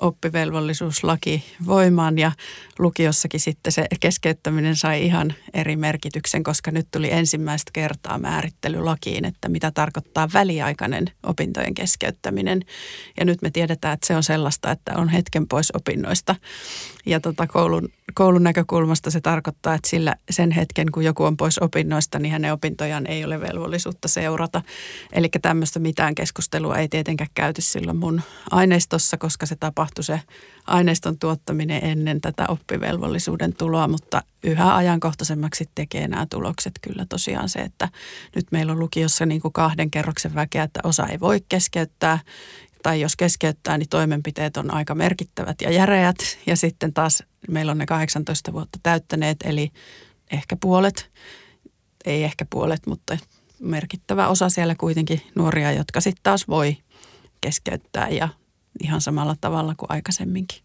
oppivelvollisuuslaki 0.00 1.44
voimaan 1.66 2.18
ja 2.18 2.32
lukiossakin 2.78 3.40
sitten 3.40 3.72
se 3.72 3.86
keskeyttäminen 4.00 4.76
sai 4.76 5.04
ihan 5.04 5.34
eri 5.54 5.76
merkityksen, 5.76 6.42
koska 6.42 6.70
nyt 6.70 6.88
tuli 6.90 7.12
ensimmäistä 7.12 7.70
kertaa 7.72 8.18
määrittely 8.18 8.84
lakiin, 8.84 9.24
että 9.24 9.48
mitä 9.48 9.70
tarkoittaa 9.70 10.28
väliaikainen 10.32 11.04
opintojen 11.22 11.74
keskeyttäminen. 11.74 12.62
Ja 13.20 13.24
nyt 13.24 13.42
me 13.42 13.50
tiedetään, 13.50 13.94
että 13.94 14.06
se 14.06 14.16
on 14.16 14.22
sellaista, 14.22 14.70
että 14.70 14.92
on 14.96 15.08
hetken 15.08 15.48
pois 15.48 15.72
opinnoista. 15.74 16.34
Ja 17.06 17.20
tota 17.20 17.46
koulun, 17.46 17.88
koulun 18.14 18.42
näkökulmasta 18.42 19.10
se 19.10 19.20
tarkoittaa, 19.20 19.74
että 19.74 19.88
sillä 19.88 20.14
sen 20.30 20.50
hetken, 20.50 20.86
kun 20.92 21.04
joku 21.04 21.24
on 21.24 21.36
pois 21.36 21.58
opinnoista, 21.58 22.18
niin 22.18 22.32
hänen 22.32 22.52
opintojaan 22.52 23.06
ei 23.06 23.24
ole 23.24 23.40
velvollisuutta 23.40 24.08
seurata. 24.08 24.62
Eli 25.12 25.28
tämmöistä 25.42 25.78
mitään 25.78 26.14
keskustelua 26.14 26.76
ei 26.76 26.88
tietenkään 26.88 27.15
käyty 27.34 27.60
silloin 27.62 27.96
mun 27.96 28.22
aineistossa, 28.50 29.16
koska 29.16 29.46
se 29.46 29.56
tapahtui 29.56 30.04
se 30.04 30.20
aineiston 30.66 31.18
tuottaminen 31.18 31.84
ennen 31.84 32.20
tätä 32.20 32.44
oppivelvollisuuden 32.48 33.54
tuloa, 33.56 33.88
mutta 33.88 34.22
yhä 34.44 34.76
ajankohtaisemmaksi 34.76 35.70
tekee 35.74 36.08
nämä 36.08 36.26
tulokset 36.30 36.72
kyllä 36.82 37.06
tosiaan 37.08 37.48
se, 37.48 37.58
että 37.58 37.88
nyt 38.34 38.46
meillä 38.50 38.72
on 38.72 38.78
lukiossa 38.78 39.26
niin 39.26 39.40
kuin 39.40 39.52
kahden 39.52 39.90
kerroksen 39.90 40.34
väkeä, 40.34 40.62
että 40.62 40.80
osa 40.84 41.06
ei 41.06 41.20
voi 41.20 41.40
keskeyttää 41.48 42.18
tai 42.82 43.00
jos 43.00 43.16
keskeyttää, 43.16 43.78
niin 43.78 43.88
toimenpiteet 43.88 44.56
on 44.56 44.74
aika 44.74 44.94
merkittävät 44.94 45.60
ja 45.60 45.70
järeät. 45.70 46.16
Ja 46.46 46.56
sitten 46.56 46.92
taas 46.92 47.22
meillä 47.48 47.72
on 47.72 47.78
ne 47.78 47.86
18 47.86 48.52
vuotta 48.52 48.78
täyttäneet, 48.82 49.36
eli 49.44 49.70
ehkä 50.32 50.56
puolet, 50.60 51.10
ei 52.04 52.24
ehkä 52.24 52.46
puolet, 52.50 52.86
mutta 52.86 53.18
merkittävä 53.60 54.28
osa 54.28 54.48
siellä 54.48 54.74
kuitenkin 54.74 55.22
nuoria, 55.34 55.72
jotka 55.72 56.00
sitten 56.00 56.22
taas 56.22 56.48
voi 56.48 56.76
keskeyttää 57.46 58.08
ja 58.08 58.28
ihan 58.82 59.00
samalla 59.00 59.36
tavalla 59.40 59.74
kuin 59.76 59.90
aikaisemminkin. 59.90 60.58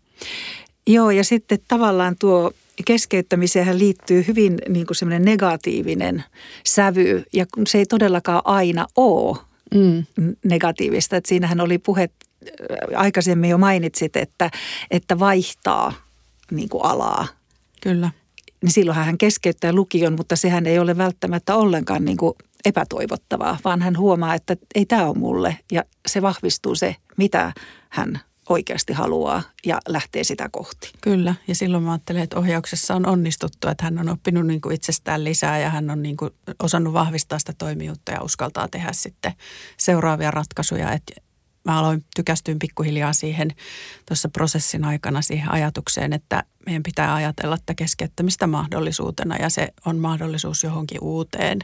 Joo, 0.88 1.12
ja 1.12 1.24
sitten 1.24 1.60
tavallaan 1.68 2.16
tuo 2.20 2.52
keskeyttämiseen 2.86 3.80
liittyy 3.80 4.24
hyvin 4.28 4.58
niin 4.70 4.86
kuin 4.86 4.98
semmoinen 4.98 5.26
negatiivinen 5.26 6.24
sävy, 6.66 7.24
ja 7.34 7.46
se 7.68 7.78
ei 7.78 7.86
todellakaan 7.86 8.42
aina 8.46 8.88
ole 8.96 9.38
mm. 9.76 10.06
negatiivista. 10.46 11.18
Että 11.18 11.28
siinähän 11.28 11.62
oli 11.62 11.78
puhe, 11.78 12.04
äh, 12.04 13.02
aikaisemmin 13.02 13.50
jo 13.50 13.58
mainitsit, 13.58 14.16
että, 14.16 14.52
että 14.92 15.20
vaihtaa 15.20 15.94
niin 16.52 16.70
kuin 16.70 16.86
alaa. 16.86 17.28
Kyllä. 17.82 18.12
Niin 18.62 18.72
silloinhan 18.72 19.06
hän 19.06 19.18
keskeyttää 19.18 19.74
lukion, 19.74 20.16
mutta 20.16 20.36
sehän 20.36 20.66
ei 20.66 20.80
ole 20.80 20.98
välttämättä 20.98 21.56
ollenkaan 21.56 22.06
niin 22.06 22.18
kuin 22.18 22.34
epätoivottavaa, 22.66 23.58
vaan 23.64 23.82
hän 23.82 23.98
huomaa, 23.98 24.36
että 24.36 24.58
ei 24.76 24.86
tämä 24.86 25.06
ole 25.06 25.18
mulle. 25.18 25.58
Ja 25.72 25.84
se 26.08 26.22
vahvistuu 26.22 26.76
se, 26.76 26.96
mitä 27.18 27.54
hän 27.90 28.20
oikeasti 28.50 28.94
haluaa 28.94 29.44
ja 29.66 29.80
lähtee 29.88 30.24
sitä 30.24 30.50
kohti. 30.52 30.92
Kyllä, 31.02 31.36
ja 31.48 31.56
silloin 31.56 31.84
mä 31.84 31.92
ajattelen, 31.92 32.24
että 32.24 32.40
ohjauksessa 32.40 32.96
on 32.96 33.06
onnistuttu, 33.06 33.68
että 33.68 33.84
hän 33.84 34.00
on 34.00 34.10
oppinut 34.10 34.48
niin 34.48 34.62
kuin 34.62 34.76
itsestään 34.76 35.24
lisää 35.24 35.60
ja 35.60 35.70
hän 35.70 35.90
on 35.90 36.04
niin 36.04 36.18
kuin 36.18 36.32
osannut 36.64 36.94
vahvistaa 36.94 37.40
sitä 37.40 37.54
toimijuutta 37.58 38.12
ja 38.12 38.22
uskaltaa 38.22 38.68
tehdä 38.68 38.90
sitten 38.92 39.34
seuraavia 39.78 40.32
ratkaisuja. 40.32 40.92
Että 40.92 41.14
mä 41.66 41.80
aloin 41.80 42.06
tykästyä 42.16 42.56
pikkuhiljaa 42.60 43.14
siihen 43.14 43.50
tuossa 44.08 44.30
prosessin 44.30 44.86
aikana 44.86 45.22
siihen 45.22 45.52
ajatukseen, 45.52 46.14
että 46.14 46.44
meidän 46.66 46.84
pitää 46.84 47.16
ajatella 47.16 47.58
tätä 47.58 47.74
keskeyttämistä 47.76 48.48
mahdollisuutena 48.48 49.36
ja 49.36 49.50
se 49.50 49.68
on 49.86 49.98
mahdollisuus 49.98 50.64
johonkin 50.64 51.02
uuteen 51.02 51.60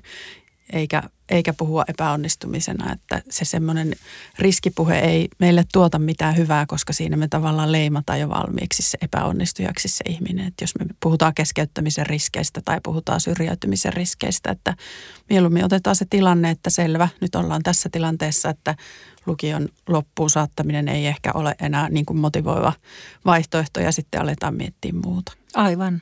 eikä, 0.74 1.04
eikä 1.30 1.54
puhua 1.54 1.84
epäonnistumisena, 1.88 2.94
että 2.94 3.22
se 3.30 3.46
semmoinen 3.46 3.94
riskipuhe 4.40 5.00
ei 5.00 5.28
meille 5.40 5.66
tuota 5.74 6.00
mitään 6.00 6.38
hyvää, 6.38 6.66
koska 6.66 6.94
siinä 6.94 7.18
me 7.18 7.28
tavallaan 7.28 7.72
leimataan 7.72 8.20
jo 8.20 8.30
valmiiksi 8.30 8.84
se 8.84 8.98
epäonnistujaksi 9.02 9.88
se 9.88 10.04
ihminen. 10.10 10.48
Että 10.48 10.64
jos 10.64 10.74
me 10.80 10.86
puhutaan 11.00 11.34
keskeyttämisen 11.34 12.06
riskeistä 12.06 12.62
tai 12.66 12.80
puhutaan 12.84 13.22
syrjäytymisen 13.22 13.94
riskeistä, 13.94 14.52
että 14.52 14.76
mieluummin 15.30 15.66
otetaan 15.66 15.96
se 15.96 16.06
tilanne, 16.10 16.50
että 16.50 16.70
selvä, 16.70 17.10
nyt 17.22 17.36
ollaan 17.36 17.64
tässä 17.64 17.90
tilanteessa, 17.92 18.50
että 18.50 18.76
lukion 19.26 19.70
loppuun 19.88 20.30
saattaminen 20.30 20.88
ei 20.88 21.08
ehkä 21.08 21.32
ole 21.34 21.56
enää 21.62 21.90
niin 21.90 22.06
kuin 22.06 22.18
motivoiva 22.18 22.74
vaihtoehto 23.26 23.80
ja 23.80 23.92
sitten 23.92 24.22
aletaan 24.22 24.56
miettiä 24.56 24.94
muuta. 24.94 25.34
Aivan. 25.54 26.02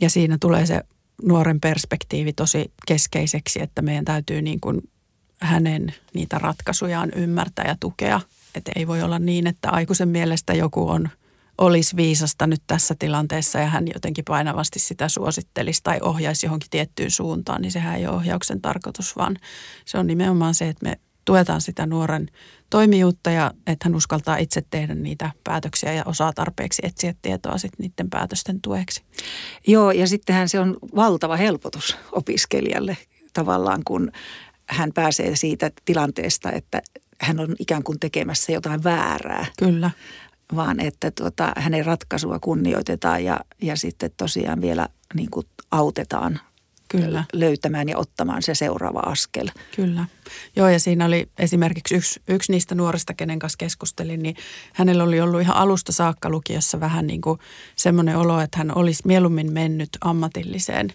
Ja 0.00 0.10
siinä 0.10 0.36
tulee 0.40 0.66
se 0.66 0.82
nuoren 1.22 1.60
perspektiivi 1.60 2.32
tosi 2.32 2.72
keskeiseksi, 2.86 3.62
että 3.62 3.82
meidän 3.82 4.04
täytyy 4.04 4.42
niin 4.42 4.60
kuin 4.60 4.90
hänen 5.40 5.94
niitä 6.14 6.38
ratkaisujaan 6.38 7.10
ymmärtää 7.16 7.64
ja 7.68 7.76
tukea. 7.80 8.20
Että 8.54 8.72
ei 8.76 8.86
voi 8.86 9.02
olla 9.02 9.18
niin, 9.18 9.46
että 9.46 9.70
aikuisen 9.70 10.08
mielestä 10.08 10.54
joku 10.54 10.88
on, 10.88 11.08
olisi 11.58 11.96
viisasta 11.96 12.46
nyt 12.46 12.62
tässä 12.66 12.94
tilanteessa 12.98 13.58
ja 13.58 13.66
hän 13.66 13.84
jotenkin 13.94 14.24
painavasti 14.24 14.78
sitä 14.78 15.08
suosittelisi 15.08 15.80
tai 15.82 15.98
ohjaisi 16.02 16.46
johonkin 16.46 16.70
tiettyyn 16.70 17.10
suuntaan, 17.10 17.62
niin 17.62 17.72
sehän 17.72 17.96
ei 17.96 18.06
ole 18.06 18.16
ohjauksen 18.16 18.60
tarkoitus, 18.60 19.16
vaan 19.16 19.36
se 19.84 19.98
on 19.98 20.06
nimenomaan 20.06 20.54
se, 20.54 20.68
että 20.68 20.88
me 20.88 20.98
tuetaan 21.26 21.60
sitä 21.60 21.86
nuoren 21.86 22.28
toimijuutta 22.70 23.30
ja 23.30 23.50
että 23.66 23.88
hän 23.88 23.94
uskaltaa 23.94 24.36
itse 24.36 24.62
tehdä 24.70 24.94
niitä 24.94 25.30
päätöksiä 25.44 25.92
ja 25.92 26.02
osaa 26.06 26.32
tarpeeksi 26.32 26.82
etsiä 26.84 27.14
tietoa 27.22 27.58
sitten 27.58 27.84
niiden 27.84 28.10
päätösten 28.10 28.60
tueksi. 28.60 29.02
Joo, 29.66 29.90
ja 29.90 30.06
sittenhän 30.06 30.48
se 30.48 30.60
on 30.60 30.76
valtava 30.96 31.36
helpotus 31.36 31.96
opiskelijalle 32.12 32.96
tavallaan, 33.32 33.82
kun 33.84 34.12
hän 34.68 34.92
pääsee 34.94 35.36
siitä 35.36 35.70
tilanteesta, 35.84 36.52
että 36.52 36.82
hän 37.20 37.40
on 37.40 37.56
ikään 37.58 37.82
kuin 37.82 38.00
tekemässä 38.00 38.52
jotain 38.52 38.84
väärää. 38.84 39.46
Kyllä. 39.58 39.90
Vaan 40.56 40.80
että 40.80 41.10
tuota, 41.10 41.52
hänen 41.56 41.86
ratkaisua 41.86 42.38
kunnioitetaan 42.38 43.24
ja, 43.24 43.40
ja 43.62 43.76
sitten 43.76 44.10
tosiaan 44.16 44.60
vielä 44.60 44.88
niin 45.14 45.30
kuin 45.30 45.46
autetaan 45.70 46.40
Kyllä. 46.88 47.24
löytämään 47.32 47.88
ja 47.88 47.98
ottamaan 47.98 48.42
se 48.42 48.54
seuraava 48.54 49.00
askel. 49.00 49.48
Kyllä. 49.76 50.06
Joo, 50.56 50.68
ja 50.68 50.80
siinä 50.80 51.04
oli 51.04 51.28
esimerkiksi 51.38 51.94
yksi, 51.94 52.20
yksi 52.28 52.52
niistä 52.52 52.74
nuorista, 52.74 53.14
kenen 53.14 53.38
kanssa 53.38 53.56
keskustelin, 53.58 54.22
niin 54.22 54.36
hänellä 54.72 55.04
oli 55.04 55.20
ollut 55.20 55.40
ihan 55.40 55.56
alusta 55.56 55.92
saakka 55.92 56.30
lukiossa 56.30 56.80
vähän 56.80 57.06
niin 57.06 57.20
kuin 57.20 57.38
semmoinen 57.76 58.16
olo, 58.16 58.40
että 58.40 58.58
hän 58.58 58.78
olisi 58.78 59.02
mieluummin 59.06 59.52
mennyt 59.52 59.88
ammatilliseen 60.00 60.92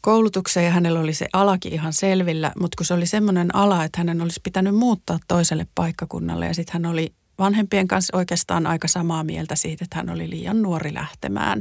koulutukseen 0.00 0.66
ja 0.66 0.72
hänellä 0.72 1.00
oli 1.00 1.14
se 1.14 1.26
alakin 1.32 1.72
ihan 1.72 1.92
selvillä, 1.92 2.52
mutta 2.60 2.76
kun 2.76 2.86
se 2.86 2.94
oli 2.94 3.06
semmoinen 3.06 3.54
ala, 3.54 3.84
että 3.84 4.00
hänen 4.00 4.20
olisi 4.20 4.40
pitänyt 4.42 4.74
muuttaa 4.74 5.18
toiselle 5.28 5.66
paikkakunnalle 5.74 6.46
ja 6.46 6.54
sitten 6.54 6.72
hän 6.72 6.92
oli 6.92 7.12
vanhempien 7.40 7.88
kanssa 7.88 8.16
oikeastaan 8.16 8.66
aika 8.66 8.88
samaa 8.88 9.24
mieltä 9.24 9.56
siitä, 9.56 9.84
että 9.84 9.96
hän 9.96 10.10
oli 10.10 10.30
liian 10.30 10.62
nuori 10.62 10.94
lähtemään. 10.94 11.60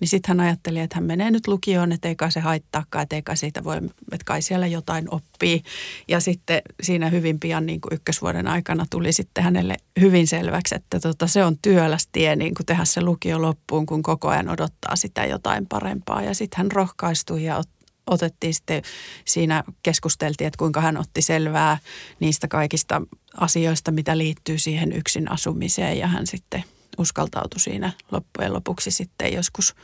Niin 0.00 0.08
sitten 0.08 0.28
hän 0.28 0.46
ajatteli, 0.46 0.80
että 0.80 0.96
hän 0.96 1.04
menee 1.04 1.30
nyt 1.30 1.46
lukioon, 1.46 1.92
että 1.92 2.08
ei 2.08 2.16
kai 2.16 2.32
se 2.32 2.40
haittaakaan, 2.40 3.02
että 3.02 3.16
ei 3.16 3.22
kai 3.22 3.36
siitä 3.36 3.64
voi, 3.64 3.76
että 3.76 4.24
kai 4.24 4.42
siellä 4.42 4.66
jotain 4.66 5.14
oppii. 5.14 5.62
Ja 6.08 6.20
sitten 6.20 6.62
siinä 6.82 7.10
hyvin 7.10 7.40
pian 7.40 7.66
niin 7.66 7.80
kuin 7.80 7.94
ykkösvuoden 7.94 8.46
aikana 8.46 8.86
tuli 8.90 9.12
sitten 9.12 9.44
hänelle 9.44 9.76
hyvin 10.00 10.26
selväksi, 10.26 10.74
että 10.74 11.00
tota, 11.00 11.26
se 11.26 11.44
on 11.44 11.58
työläs 11.62 12.08
tie 12.12 12.36
niin 12.36 12.54
kuin 12.54 12.66
tehdä 12.66 12.84
se 12.84 13.00
lukio 13.00 13.42
loppuun, 13.42 13.86
kun 13.86 14.02
koko 14.02 14.28
ajan 14.28 14.48
odottaa 14.48 14.96
sitä 14.96 15.24
jotain 15.24 15.66
parempaa. 15.66 16.22
Ja 16.22 16.34
sitten 16.34 16.56
hän 16.58 16.72
rohkaistui 16.72 17.44
ja 17.44 17.62
otettiin 18.06 18.54
sitten 18.54 18.82
siinä 19.24 19.64
keskusteltiin, 19.82 20.46
että 20.46 20.58
kuinka 20.58 20.80
hän 20.80 20.96
otti 20.96 21.22
selvää 21.22 21.78
niistä 22.20 22.48
kaikista 22.48 23.02
asioista, 23.36 23.90
mitä 23.90 24.18
liittyy 24.18 24.58
siihen 24.58 24.92
yksin 24.92 25.30
asumiseen 25.30 25.98
ja 25.98 26.06
hän 26.06 26.26
sitten 26.26 26.64
uskaltautui 26.98 27.60
siinä 27.60 27.92
loppujen 28.12 28.52
lopuksi 28.52 28.90
sitten 28.90 29.32
joskus 29.32 29.74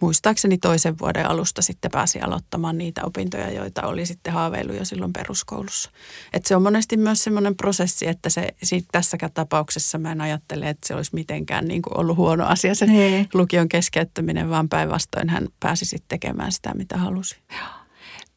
muistaakseni 0.00 0.58
toisen 0.58 0.98
vuoden 0.98 1.30
alusta 1.30 1.62
sitten 1.62 1.90
pääsi 1.90 2.20
aloittamaan 2.20 2.78
niitä 2.78 3.04
opintoja, 3.04 3.50
joita 3.50 3.86
oli 3.86 4.06
sitten 4.06 4.32
haaveillut 4.32 4.76
jo 4.76 4.84
silloin 4.84 5.12
peruskoulussa. 5.12 5.90
Et 6.32 6.46
se 6.46 6.56
on 6.56 6.62
monesti 6.62 6.96
myös 6.96 7.24
semmoinen 7.24 7.56
prosessi, 7.56 8.06
että 8.08 8.30
se 8.30 8.48
siitä 8.62 8.88
tässäkään 8.92 9.32
tapauksessa 9.32 9.98
mä 9.98 10.12
en 10.12 10.20
ajattele, 10.20 10.68
että 10.68 10.88
se 10.88 10.94
olisi 10.94 11.14
mitenkään 11.14 11.68
niin 11.68 11.82
kuin 11.82 11.98
ollut 11.98 12.16
huono 12.16 12.46
asia 12.46 12.74
se 12.74 12.86
nee. 12.86 13.26
lukion 13.34 13.68
keskeyttäminen, 13.68 14.50
vaan 14.50 14.68
päinvastoin 14.68 15.28
hän 15.28 15.48
pääsi 15.60 15.84
sitten 15.84 16.08
tekemään 16.08 16.52
sitä, 16.52 16.74
mitä 16.74 16.98
halusi. 16.98 17.36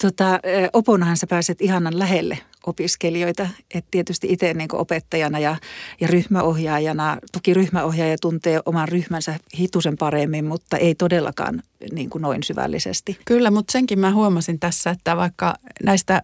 Tota, 0.03 0.39
oponahan 0.73 1.17
sä 1.17 1.27
pääset 1.27 1.61
ihanan 1.61 1.99
lähelle 1.99 2.39
opiskelijoita. 2.65 3.49
Et 3.73 3.85
tietysti 3.91 4.27
itse 4.29 4.53
niin 4.53 4.75
opettajana 4.75 5.39
ja, 5.39 5.55
ja 6.01 6.07
ryhmäohjaajana, 6.07 7.17
toki 7.31 7.53
ryhmäohjaaja 7.53 8.17
tuntee 8.21 8.59
oman 8.65 8.87
ryhmänsä 8.87 9.35
hitusen 9.59 9.97
paremmin, 9.97 10.45
mutta 10.45 10.77
ei 10.77 10.95
todellakaan 10.95 11.63
niin 11.91 12.09
kuin 12.09 12.21
noin 12.21 12.43
syvällisesti. 12.43 13.17
Kyllä, 13.25 13.51
mutta 13.51 13.71
senkin 13.71 13.99
mä 13.99 14.13
huomasin 14.13 14.59
tässä, 14.59 14.89
että 14.89 15.17
vaikka 15.17 15.55
näistä 15.83 16.23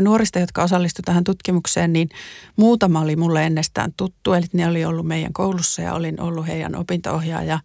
nuorista, 0.00 0.38
jotka 0.38 0.62
osallistuivat 0.62 1.06
tähän 1.06 1.24
tutkimukseen, 1.24 1.92
niin 1.92 2.08
muutama 2.56 3.00
oli 3.00 3.16
mulle 3.16 3.46
ennestään 3.46 3.92
tuttu, 3.96 4.32
eli 4.32 4.46
ne 4.52 4.68
oli 4.68 4.84
ollut 4.84 5.06
meidän 5.06 5.32
koulussa 5.32 5.82
ja 5.82 5.94
olin 5.94 6.20
ollut 6.20 6.46
heidän 6.46 6.76
opintoohjaaja, 6.76 7.60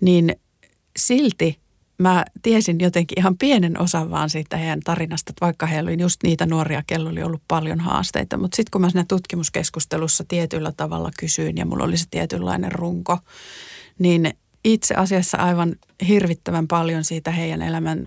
niin 0.00 0.36
silti 0.98 1.58
mä 1.98 2.24
tiesin 2.42 2.80
jotenkin 2.80 3.18
ihan 3.18 3.38
pienen 3.38 3.80
osan 3.80 4.10
vaan 4.10 4.30
siitä 4.30 4.56
heidän 4.56 4.80
tarinasta, 4.80 5.30
että 5.30 5.46
vaikka 5.46 5.66
heillä 5.66 5.88
oli 5.88 6.00
just 6.02 6.22
niitä 6.22 6.46
nuoria, 6.46 6.82
kello 6.86 7.10
oli 7.10 7.22
ollut 7.22 7.42
paljon 7.48 7.80
haasteita. 7.80 8.36
Mutta 8.36 8.56
sitten 8.56 8.70
kun 8.70 8.80
mä 8.80 8.90
siinä 8.90 9.04
tutkimuskeskustelussa 9.08 10.24
tietyllä 10.28 10.72
tavalla 10.76 11.10
kysyin 11.18 11.56
ja 11.56 11.66
mulla 11.66 11.84
oli 11.84 11.96
se 11.96 12.04
tietynlainen 12.10 12.72
runko, 12.72 13.18
niin 13.98 14.32
itse 14.64 14.94
asiassa 14.94 15.38
aivan 15.38 15.76
hirvittävän 16.08 16.68
paljon 16.68 17.04
siitä 17.04 17.30
heidän 17.30 17.62
elämän, 17.62 18.06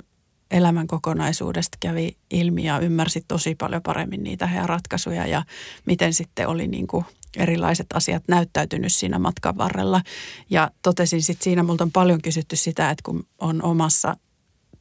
elämän 0.52 0.88
kokonaisuudesta 0.88 1.78
kävi 1.80 2.18
ilmi 2.32 2.64
ja 2.64 2.80
ymmärsi 2.80 3.26
tosi 3.28 3.56
paljon 3.56 3.82
paremmin 3.82 4.24
niitä 4.24 4.48
heidän 4.48 4.70
ratkaisuja 4.70 5.28
ja 5.28 5.44
miten 5.86 6.14
sitten 6.14 6.48
oli 6.48 6.68
niin 6.68 6.88
kuin– 6.88 7.06
erilaiset 7.38 7.88
asiat 7.94 8.24
näyttäytynyt 8.28 8.94
siinä 8.94 9.20
matkan 9.20 9.58
varrella. 9.58 10.02
Ja 10.50 10.72
totesin 10.82 11.22
sitten 11.22 11.44
siinä, 11.44 11.64
multa 11.64 11.84
on 11.84 11.92
paljon 11.92 12.22
kysytty 12.22 12.56
sitä, 12.56 12.90
että 12.90 13.04
kun 13.06 13.28
on 13.40 13.64
omassa 13.64 14.16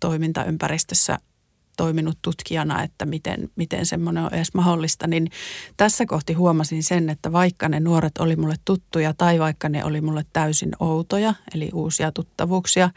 toimintaympäristössä 0.01 1.19
toiminut 1.77 2.19
tutkijana, 2.23 2.83
että 2.83 3.07
miten, 3.07 3.51
miten 3.57 3.87
semmoinen 3.87 4.25
on 4.25 4.35
edes 4.35 4.55
mahdollista, 4.55 5.07
niin 5.07 5.31
tässä 5.77 6.07
kohti 6.07 6.33
huomasin 6.33 6.83
sen, 6.83 7.11
että 7.11 7.33
vaikka 7.33 7.69
ne 7.69 7.81
nuoret 7.81 8.19
oli 8.19 8.37
mulle 8.37 8.57
tuttuja 8.65 9.15
tai 9.15 9.39
vaikka 9.39 9.69
ne 9.69 9.85
oli 9.85 10.01
mulle 10.01 10.27
täysin 10.33 10.71
outoja, 10.81 11.35
eli 11.55 11.71
uusia 11.75 12.13
tuttavuuksia, 12.13 12.91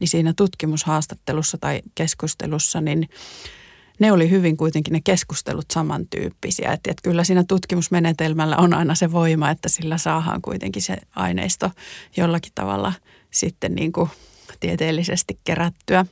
niin 0.00 0.08
siinä 0.08 0.32
tutkimushaastattelussa 0.36 1.58
tai 1.58 1.82
keskustelussa, 1.94 2.80
niin 2.80 3.08
ne 3.98 4.12
oli 4.12 4.30
hyvin 4.30 4.56
kuitenkin 4.56 4.92
ne 4.92 5.00
keskustelut 5.04 5.70
samantyyppisiä. 5.70 6.72
Että, 6.72 6.90
että 6.90 7.02
kyllä 7.02 7.24
siinä 7.24 7.44
tutkimusmenetelmällä 7.48 8.56
on 8.56 8.74
aina 8.74 8.94
se 8.94 9.12
voima, 9.12 9.50
että 9.50 9.68
sillä 9.68 9.98
saadaan 9.98 10.42
kuitenkin 10.42 10.82
se 10.82 10.96
aineisto 11.16 11.70
jollakin 12.16 12.52
tavalla 12.54 12.92
sitten 13.30 13.74
niin 13.74 13.92
kuin 13.92 14.10
tieteellisesti 14.60 15.40
kerättyä. 15.44 16.06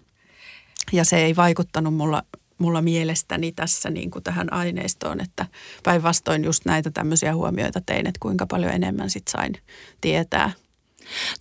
Ja 0.92 1.04
se 1.04 1.16
ei 1.16 1.36
vaikuttanut 1.36 1.94
mulla, 1.94 2.22
mulla 2.58 2.82
mielestäni 2.82 3.52
tässä 3.52 3.90
niin 3.90 4.10
kuin 4.10 4.22
tähän 4.22 4.52
aineistoon, 4.52 5.20
että 5.20 5.46
päinvastoin 5.82 6.44
just 6.44 6.64
näitä 6.64 6.90
tämmöisiä 6.90 7.34
huomioita 7.34 7.80
tein, 7.80 8.06
että 8.06 8.20
kuinka 8.20 8.46
paljon 8.46 8.72
enemmän 8.72 9.10
sit 9.10 9.28
sain 9.28 9.52
tietää 10.00 10.50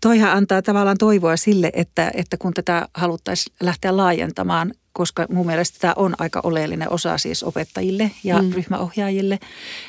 Toihan 0.02 0.32
antaa 0.32 0.62
tavallaan 0.62 0.98
toivoa 0.98 1.38
sille, 1.38 1.72
että, 1.74 2.12
että 2.14 2.38
kun 2.38 2.54
tätä 2.54 2.88
haluttaisiin 2.94 3.56
lähteä 3.62 3.98
laajentamaan 3.98 4.74
koska 4.94 5.26
mun 5.30 5.46
mielestä 5.46 5.78
tämä 5.80 5.94
on 5.98 6.16
aika 6.20 6.42
oleellinen 6.44 6.92
osa 6.92 7.18
siis 7.18 7.44
opettajille 7.44 8.12
ja 8.24 8.42
mm. 8.42 8.52
ryhmäohjaajille, 8.54 9.40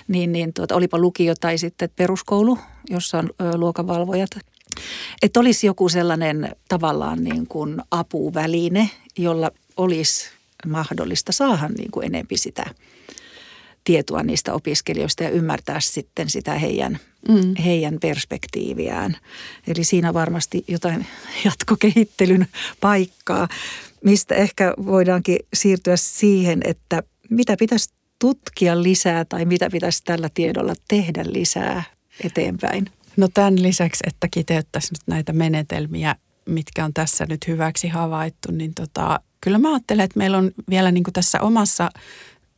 niin, 0.08 0.32
niin 0.32 0.52
tuota, 0.52 0.74
olipa 0.74 0.98
lukio 0.98 1.34
tai 1.40 1.58
sitten 1.58 1.90
peruskoulu, 1.96 2.58
jossa 2.90 3.18
on 3.18 3.30
ö, 3.40 3.56
luokanvalvojat. 3.56 4.30
Että 5.22 5.40
olisi 5.40 5.66
joku 5.66 5.88
sellainen 5.88 6.56
tavallaan 6.68 7.24
niin 7.24 7.46
kuin 7.46 7.82
apuväline, 7.90 8.90
jolla 9.18 9.50
olisi 9.76 10.30
mahdollista 10.66 11.32
saada 11.32 11.68
niin 11.68 11.90
kuin 11.90 12.06
enempi 12.06 12.36
sitä 12.36 12.64
tietoa 13.84 14.22
niistä 14.22 14.54
opiskelijoista 14.54 15.22
ja 15.22 15.30
ymmärtää 15.30 15.80
sitten 15.80 16.30
sitä 16.30 16.54
heidän, 16.54 16.98
Mm. 17.28 17.54
heidän 17.64 17.98
perspektiiviään. 18.02 19.16
Eli 19.66 19.84
siinä 19.84 20.14
varmasti 20.14 20.64
jotain 20.68 21.06
jatkokehittelyn 21.44 22.46
paikkaa, 22.80 23.48
mistä 24.04 24.34
ehkä 24.34 24.74
voidaankin 24.86 25.38
siirtyä 25.54 25.96
siihen, 25.96 26.60
että 26.64 27.02
mitä 27.30 27.56
pitäisi 27.58 27.94
tutkia 28.18 28.82
lisää 28.82 29.24
tai 29.24 29.44
mitä 29.44 29.70
pitäisi 29.70 30.02
tällä 30.04 30.28
tiedolla 30.34 30.74
tehdä 30.88 31.24
lisää 31.26 31.82
eteenpäin. 32.24 32.90
No 33.16 33.28
tämän 33.34 33.62
lisäksi, 33.62 34.04
että 34.06 34.28
kiteyttäisiin 34.30 34.92
nyt 34.92 35.02
näitä 35.06 35.32
menetelmiä, 35.32 36.16
mitkä 36.46 36.84
on 36.84 36.94
tässä 36.94 37.26
nyt 37.28 37.46
hyväksi 37.46 37.88
havaittu, 37.88 38.52
niin 38.52 38.74
tota, 38.74 39.20
kyllä 39.40 39.58
mä 39.58 39.72
ajattelen, 39.72 40.04
että 40.04 40.18
meillä 40.18 40.38
on 40.38 40.50
vielä 40.70 40.90
niin 40.90 41.04
kuin 41.04 41.14
tässä 41.14 41.40
omassa 41.40 41.90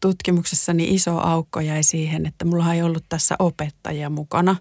tutkimuksessani 0.01 0.95
iso 0.95 1.19
aukko 1.19 1.61
jäi 1.61 1.83
siihen, 1.83 2.27
että 2.27 2.45
mulla 2.45 2.75
ei 2.75 2.83
ollut 2.83 3.05
tässä 3.09 3.37
opettajia 3.39 4.11
mukana. 4.11 4.57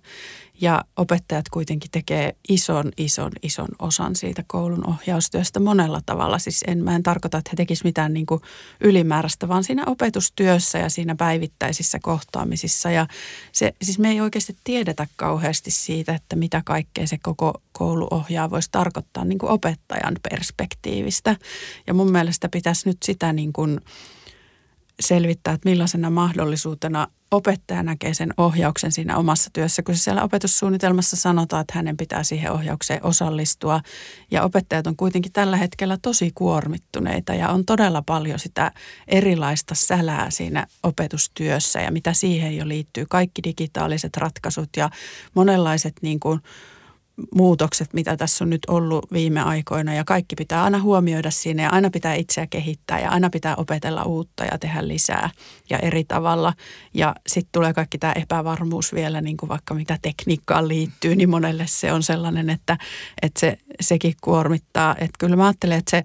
Ja 0.62 0.84
opettajat 0.98 1.50
kuitenkin 1.50 1.91
tekee 1.91 2.36
ison, 2.50 2.91
ison, 2.98 3.32
ison 3.43 3.67
osan 3.80 4.15
siitä 4.15 4.43
koulun 4.48 4.89
ohjaustyöstä 4.89 5.60
monella 5.60 6.02
tavalla. 6.06 6.39
Siis 6.39 6.63
en, 6.67 6.84
mä 6.84 6.95
en 6.95 7.04
tarkoita, 7.04 7.38
että 7.38 7.50
he 7.52 7.56
tekisivät 7.56 7.86
mitään 7.86 8.13
niin 8.13 8.26
kuin 8.26 8.41
ylimääräistä, 8.82 9.48
vaan 9.48 9.63
siinä 9.63 9.84
opetustyössä 9.86 10.78
ja 10.78 10.89
siinä 10.89 11.15
päivittäisissä 11.15 12.00
kohtaamisissa. 12.02 12.91
Ja 12.91 13.08
se, 13.52 13.74
siis 13.82 14.00
me 14.00 14.10
ei 14.10 14.21
oikeasti 14.21 14.58
tiedetä 14.63 15.08
kauheasti 15.15 15.71
siitä, 15.71 16.15
että 16.15 16.36
mitä 16.36 16.62
kaikkea 16.65 17.08
se 17.08 17.17
koko 17.24 17.62
kouluohjaa 17.71 18.50
voisi 18.50 18.69
tarkoittaa 18.71 19.26
niin 19.26 19.38
kuin 19.38 19.52
opettajan 19.52 20.15
perspektiivistä. 20.30 21.36
Ja 21.88 21.93
mun 21.93 22.12
mielestä 22.12 22.50
pitäisi 22.50 22.89
nyt 22.89 22.98
sitä 23.04 23.34
niin 23.34 23.54
kuin 23.54 23.82
selvittää, 25.00 25.54
että 25.54 25.70
millaisena 25.70 26.10
mahdollisuutena 26.10 27.08
opettaja 27.32 27.84
näkee 27.84 28.14
sen 28.14 28.34
ohjauksen 28.38 28.92
siinä 28.92 29.18
omassa 29.18 29.50
työssä, 29.54 29.84
kun 29.84 29.96
se 29.96 30.02
siellä 30.02 30.24
opetussuunnitelmassa 30.24 31.16
sanotaan, 31.16 31.62
että 31.62 31.74
hänen 31.76 31.98
pitää 31.98 32.24
siihen 32.24 32.52
ohjaukseen 32.52 33.06
osallistua. 33.06 33.82
Ja 34.32 34.44
opettajat 34.44 34.88
on 34.88 34.96
kuitenkin 34.96 35.32
tällä 35.32 35.58
hetkellä 35.58 35.98
tosi 36.02 36.32
kuormittuneita 36.36 37.34
ja 37.34 37.50
on 37.50 37.66
todella 37.66 38.02
paljon 38.02 38.40
sitä 38.40 38.72
erilaista 39.08 39.76
sälää 39.76 40.32
siinä 40.32 40.68
opetustyössä 40.84 41.82
ja 41.82 41.92
mitä 41.92 42.14
siihen 42.14 42.58
jo 42.58 42.68
liittyy. 42.68 43.06
Kaikki 43.10 43.44
digitaaliset 43.44 44.18
ratkaisut 44.18 44.70
ja 44.78 44.90
monenlaiset 45.36 45.94
niin 46.02 46.20
kuin– 46.20 46.40
muutokset, 47.36 47.93
mitä 47.93 48.17
tässä 48.17 48.43
on 48.43 48.49
nyt 48.49 48.65
ollut 48.67 49.12
viime 49.12 49.41
aikoina 49.41 49.93
ja 49.93 50.04
kaikki 50.04 50.36
pitää 50.36 50.63
aina 50.63 50.82
huomioida 50.82 51.32
siinä 51.32 51.63
ja 51.63 51.69
aina 51.69 51.89
pitää 51.89 52.13
itseä 52.13 52.47
kehittää 52.47 52.99
ja 52.99 53.10
aina 53.10 53.30
pitää 53.30 53.56
opetella 53.56 54.04
uutta 54.04 54.43
ja 54.43 54.58
tehdä 54.58 54.88
lisää 54.88 55.30
ja 55.69 55.80
eri 55.80 56.04
tavalla. 56.04 56.54
Ja 56.93 57.15
sitten 57.28 57.51
tulee 57.51 57.73
kaikki 57.73 57.97
tämä 57.97 58.13
epävarmuus 58.13 58.93
vielä, 58.93 59.21
niin 59.21 59.38
kuin 59.38 59.49
vaikka 59.49 59.73
mitä 59.73 59.99
tekniikkaan 60.01 60.67
liittyy, 60.67 61.15
niin 61.15 61.30
monelle 61.30 61.65
se 61.67 61.93
on 61.93 62.04
sellainen, 62.04 62.49
että, 62.49 62.78
että 63.21 63.39
se, 63.39 63.58
sekin 63.82 64.13
kuormittaa. 64.21 64.95
Että 64.95 65.15
kyllä 65.19 65.36
mä 65.36 65.45
ajattelen, 65.45 65.78
että 65.78 65.91
se 65.91 66.04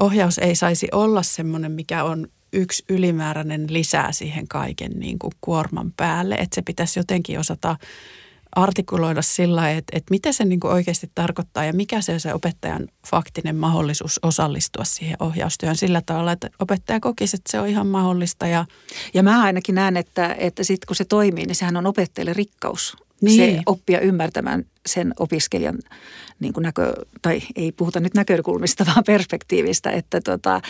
ohjaus 0.00 0.38
ei 0.38 0.56
saisi 0.56 0.88
olla 0.92 1.22
semmoinen, 1.22 1.72
mikä 1.72 2.04
on 2.04 2.28
yksi 2.52 2.84
ylimääräinen 2.88 3.66
lisää 3.68 4.12
siihen 4.12 4.48
kaiken 4.48 4.92
niin 4.92 5.18
kuin 5.18 5.32
kuorman 5.40 5.92
päälle, 5.96 6.34
että 6.34 6.54
se 6.54 6.62
pitäisi 6.62 6.98
jotenkin 6.98 7.38
osata 7.38 7.76
artikuloida 8.56 9.22
sillä 9.22 9.70
että, 9.70 9.96
että 9.96 10.10
mitä 10.10 10.32
se 10.32 10.44
niin 10.44 10.60
kuin 10.60 10.72
oikeasti 10.72 11.10
tarkoittaa 11.14 11.64
ja 11.64 11.72
mikä 11.72 12.00
se 12.00 12.12
on 12.12 12.20
se 12.20 12.34
opettajan 12.34 12.88
faktinen 13.06 13.56
mahdollisuus 13.56 14.20
osallistua 14.22 14.84
siihen 14.84 15.16
ohjaustyöhön 15.20 15.76
sillä 15.76 16.02
tavalla, 16.06 16.32
että 16.32 16.50
opettaja 16.58 17.00
kokisi, 17.00 17.36
että 17.36 17.50
se 17.50 17.60
on 17.60 17.68
ihan 17.68 17.86
mahdollista. 17.86 18.46
Ja, 18.46 18.64
ja 19.14 19.22
mä 19.22 19.42
ainakin 19.42 19.74
näen, 19.74 19.96
että, 19.96 20.36
että 20.38 20.64
sitten 20.64 20.86
kun 20.86 20.96
se 20.96 21.04
toimii, 21.04 21.46
niin 21.46 21.54
sehän 21.54 21.76
on 21.76 21.86
opettajalle 21.86 22.32
rikkaus. 22.32 22.96
Niin. 23.20 23.36
Se 23.36 23.62
oppia 23.66 24.00
ymmärtämään 24.00 24.64
sen 24.86 25.14
opiskelijan 25.18 25.78
niin 26.40 26.52
kuin 26.52 26.62
näkö, 26.62 26.92
tai 27.22 27.40
ei 27.56 27.72
puhuta 27.72 28.00
nyt 28.00 28.14
näkökulmista, 28.14 28.86
vaan 28.94 29.04
perspektiivistä, 29.06 29.90
että 29.90 30.20
tota, 30.20 30.60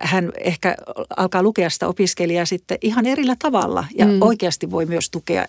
hän 0.00 0.32
ehkä 0.40 0.76
alkaa 1.16 1.42
lukea 1.42 1.70
sitä 1.70 1.88
opiskelijaa 1.88 2.44
sitten 2.44 2.78
ihan 2.80 3.06
erillä 3.06 3.36
tavalla 3.38 3.84
ja 3.94 4.06
mm. 4.06 4.22
oikeasti 4.22 4.70
voi 4.70 4.86
myös 4.86 5.10
tukea 5.10 5.46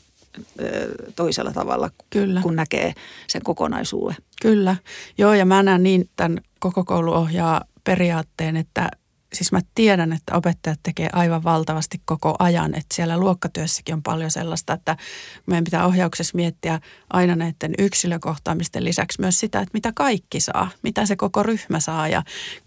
toisella 1.15 1.53
tavalla, 1.53 1.89
Kyllä. 2.09 2.41
kun 2.41 2.55
näkee 2.55 2.93
sen 3.27 3.41
kokonaisuuden. 3.43 4.17
Kyllä. 4.41 4.75
Joo, 5.17 5.33
ja 5.33 5.45
mä 5.45 5.63
näen 5.63 5.83
niin 5.83 6.09
tämän 6.15 6.41
koko 6.59 6.83
kouluohjaa 6.83 7.61
periaatteen, 7.83 8.57
että 8.57 8.89
siis 9.33 9.51
mä 9.51 9.59
tiedän, 9.75 10.13
että 10.13 10.37
opettajat 10.37 10.79
tekee 10.83 11.09
aivan 11.13 11.43
valtavasti 11.43 12.01
koko 12.05 12.35
ajan, 12.39 12.75
että 12.75 12.95
siellä 12.95 13.17
luokkatyössäkin 13.17 13.95
on 13.95 14.03
paljon 14.03 14.31
sellaista, 14.31 14.73
että 14.73 14.97
meidän 15.45 15.63
pitää 15.63 15.85
ohjauksessa 15.85 16.35
miettiä 16.35 16.79
aina 17.09 17.35
näiden 17.35 17.73
yksilökohtaamisten 17.77 18.83
lisäksi 18.83 19.21
myös 19.21 19.39
sitä, 19.39 19.59
että 19.59 19.73
mitä 19.73 19.91
kaikki 19.95 20.39
saa, 20.39 20.69
mitä 20.81 21.05
se 21.05 21.15
koko 21.15 21.43
ryhmä 21.43 21.79
saa 21.79 22.07
ja 22.07 22.23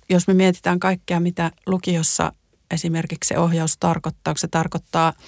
jos 0.09 0.29
me 0.29 0.35
mietitään 0.35 0.81
kaikkea, 0.81 1.21
mitä 1.21 1.51
lukiossa 1.67 2.33
esimerkiksi 2.71 3.29
se 3.29 3.39
ohjaus 3.39 3.77
tarkoittaa, 3.79 4.35
se 4.37 4.49
tarkoittaa– 4.49 5.13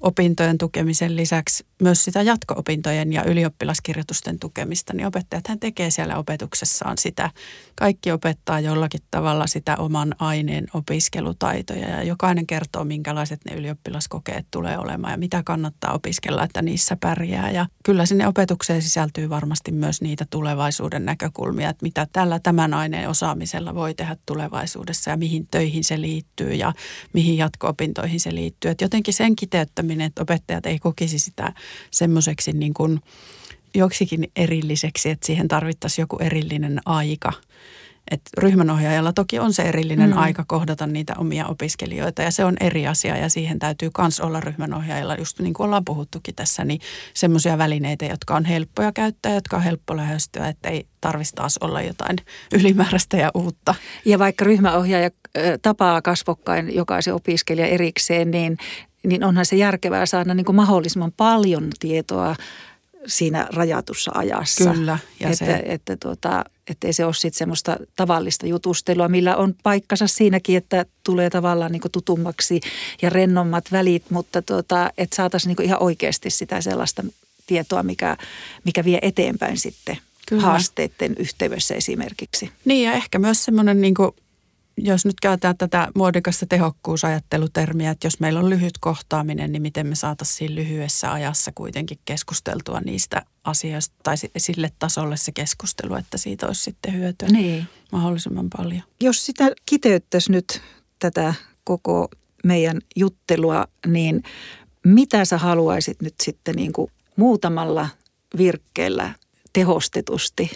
opintojen 0.00 0.58
tukemisen 0.58 1.16
lisäksi 1.16 1.66
myös 1.82 2.04
sitä 2.04 2.22
jatko-opintojen 2.22 3.12
ja 3.12 3.24
ylioppilaskirjoitusten 3.24 4.38
tukemista, 4.38 4.92
niin 4.92 5.06
opettajat 5.06 5.48
hän 5.48 5.60
tekee 5.60 5.90
siellä 5.90 6.16
opetuksessaan 6.16 6.98
sitä. 6.98 7.30
Kaikki 7.74 8.12
opettaa 8.12 8.60
jollakin 8.60 9.00
tavalla 9.10 9.46
sitä 9.46 9.76
oman 9.76 10.14
aineen 10.18 10.66
opiskelutaitoja 10.74 11.88
ja 11.88 12.02
jokainen 12.02 12.46
kertoo, 12.46 12.84
minkälaiset 12.84 13.40
ne 13.44 13.56
ylioppilaskokeet 13.56 14.46
tulee 14.50 14.78
olemaan 14.78 15.12
ja 15.12 15.18
mitä 15.18 15.42
kannattaa 15.42 15.92
opiskella, 15.92 16.44
että 16.44 16.62
niissä 16.62 16.96
pärjää. 16.96 17.50
Ja 17.50 17.66
kyllä 17.84 18.06
sinne 18.06 18.26
opetukseen 18.26 18.82
sisältyy 18.82 19.28
varmasti 19.28 19.72
myös 19.72 20.02
niitä 20.02 20.26
tulevaisuuden 20.30 21.04
näkökulmia, 21.04 21.68
että 21.68 21.82
mitä 21.82 22.06
tällä 22.12 22.38
tämän 22.38 22.74
aineen 22.74 23.08
osaamisella 23.08 23.74
voi 23.74 23.94
tehdä 23.94 24.16
tulevaisuudessa 24.26 25.10
ja 25.10 25.16
mihin 25.16 25.46
töihin 25.50 25.84
se 25.84 26.00
liittyy 26.00 26.54
ja 26.54 26.72
mihin 27.12 27.36
jatko-opintoihin 27.36 28.20
se 28.20 28.34
liittyy. 28.34 28.70
Että 28.70 28.84
jotenkin 28.84 29.14
sen 29.14 29.36
kiteyttäminen, 29.36 30.06
että 30.06 30.22
opettajat 30.22 30.66
ei 30.66 30.78
kokisi 30.78 31.18
sitä 31.18 31.52
semmoiseksi 31.90 32.52
niin 32.52 32.74
kuin 32.74 33.00
joksikin 33.74 34.30
erilliseksi, 34.36 35.10
että 35.10 35.26
siihen 35.26 35.48
tarvittaisiin 35.48 36.02
joku 36.02 36.18
erillinen 36.20 36.80
aika. 36.84 37.32
Et 38.10 38.20
ryhmänohjaajalla 38.38 39.12
toki 39.12 39.38
on 39.38 39.52
se 39.52 39.62
erillinen 39.62 40.10
mm. 40.10 40.18
aika 40.18 40.44
kohdata 40.46 40.86
niitä 40.86 41.14
omia 41.18 41.46
opiskelijoita 41.46 42.22
ja 42.22 42.30
se 42.30 42.44
on 42.44 42.56
eri 42.60 42.86
asia 42.86 43.16
ja 43.16 43.28
siihen 43.28 43.58
täytyy 43.58 43.90
myös 43.98 44.20
olla 44.20 44.40
ryhmänohjaajalla, 44.40 45.14
just 45.14 45.40
niin 45.40 45.54
kuin 45.54 45.64
ollaan 45.64 45.84
puhuttukin 45.84 46.34
tässä, 46.34 46.64
niin 46.64 46.80
semmoisia 47.14 47.58
välineitä, 47.58 48.04
jotka 48.04 48.36
on 48.36 48.44
helppoja 48.44 48.92
käyttää, 48.92 49.34
jotka 49.34 49.56
on 49.56 49.62
helppo 49.62 49.96
lähestyä, 49.96 50.48
että 50.48 50.68
ei 50.68 50.86
tarvitsisi 51.00 51.34
taas 51.34 51.58
olla 51.58 51.82
jotain 51.82 52.16
ylimääräistä 52.52 53.16
ja 53.16 53.30
uutta. 53.34 53.74
Ja 54.04 54.18
vaikka 54.18 54.44
ryhmäohjaaja 54.44 55.10
tapaa 55.62 56.02
kasvokkain 56.02 56.74
jokaisen 56.74 57.14
opiskelija 57.14 57.66
erikseen, 57.66 58.30
niin 58.30 58.56
niin 59.08 59.24
onhan 59.24 59.46
se 59.46 59.56
järkevää 59.56 60.06
saada 60.06 60.34
niin 60.34 60.44
kuin 60.44 60.56
mahdollisimman 60.56 61.12
paljon 61.16 61.70
tietoa 61.80 62.36
siinä 63.06 63.46
rajatussa 63.54 64.10
ajassa. 64.14 64.72
Kyllä. 64.72 64.98
Ja 65.20 65.28
että, 65.28 65.44
se... 65.44 65.62
että, 65.64 65.96
tuota, 65.96 66.44
että 66.70 66.86
ei 66.86 66.92
se 66.92 67.04
ole 67.04 67.14
sitten 67.14 67.38
semmoista 67.38 67.76
tavallista 67.96 68.46
jutustelua, 68.46 69.08
millä 69.08 69.36
on 69.36 69.54
paikkansa 69.62 70.06
siinäkin, 70.06 70.56
että 70.56 70.86
tulee 71.04 71.30
tavallaan 71.30 71.72
niin 71.72 71.82
tutummaksi 71.92 72.60
ja 73.02 73.10
rennommat 73.10 73.72
välit, 73.72 74.10
mutta 74.10 74.42
tuota, 74.42 74.90
että 74.98 75.16
saataisiin 75.16 75.56
niin 75.56 75.66
ihan 75.66 75.82
oikeasti 75.82 76.30
sitä 76.30 76.60
sellaista 76.60 77.04
tietoa, 77.46 77.82
mikä, 77.82 78.16
mikä 78.64 78.84
vie 78.84 78.98
eteenpäin 79.02 79.58
sitten 79.58 79.98
Kyllä. 80.28 80.42
haasteiden 80.42 81.14
yhteydessä 81.18 81.74
esimerkiksi. 81.74 82.50
Niin 82.64 82.84
ja 82.84 82.92
ehkä 82.92 83.18
myös 83.18 83.44
semmoinen 83.44 83.80
niin 83.80 83.94
kuin 83.94 84.10
jos 84.78 85.04
nyt 85.04 85.20
käytetään 85.22 85.56
tätä 85.56 85.88
muodikasta 85.94 86.46
tehokkuusajattelutermiä, 86.46 87.90
että 87.90 88.06
jos 88.06 88.20
meillä 88.20 88.40
on 88.40 88.50
lyhyt 88.50 88.78
kohtaaminen, 88.80 89.52
niin 89.52 89.62
miten 89.62 89.86
me 89.86 89.94
saataisiin 89.94 90.54
lyhyessä 90.54 91.12
ajassa 91.12 91.52
kuitenkin 91.54 91.98
keskusteltua 92.04 92.80
niistä 92.80 93.22
asioista 93.44 93.94
tai 94.02 94.14
sille 94.36 94.72
tasolle 94.78 95.16
se 95.16 95.32
keskustelu, 95.32 95.94
että 95.94 96.18
siitä 96.18 96.46
olisi 96.46 96.62
sitten 96.62 96.94
hyötyä 96.94 97.28
niin. 97.28 97.66
mahdollisimman 97.92 98.50
paljon. 98.56 98.82
Jos 99.00 99.26
sitä 99.26 99.50
kiteyttäisi 99.66 100.32
nyt 100.32 100.62
tätä 100.98 101.34
koko 101.64 102.08
meidän 102.44 102.80
juttelua, 102.96 103.66
niin 103.86 104.22
mitä 104.84 105.24
sä 105.24 105.38
haluaisit 105.38 106.02
nyt 106.02 106.14
sitten 106.22 106.54
niin 106.54 106.72
kuin 106.72 106.92
muutamalla 107.16 107.88
virkkeellä 108.36 109.14
tehostetusti 109.52 110.50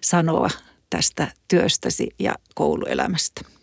sanoa 0.00 0.50
tästä 0.90 1.32
työstäsi 1.48 2.08
ja 2.18 2.34
kouluelämästä? 2.54 3.57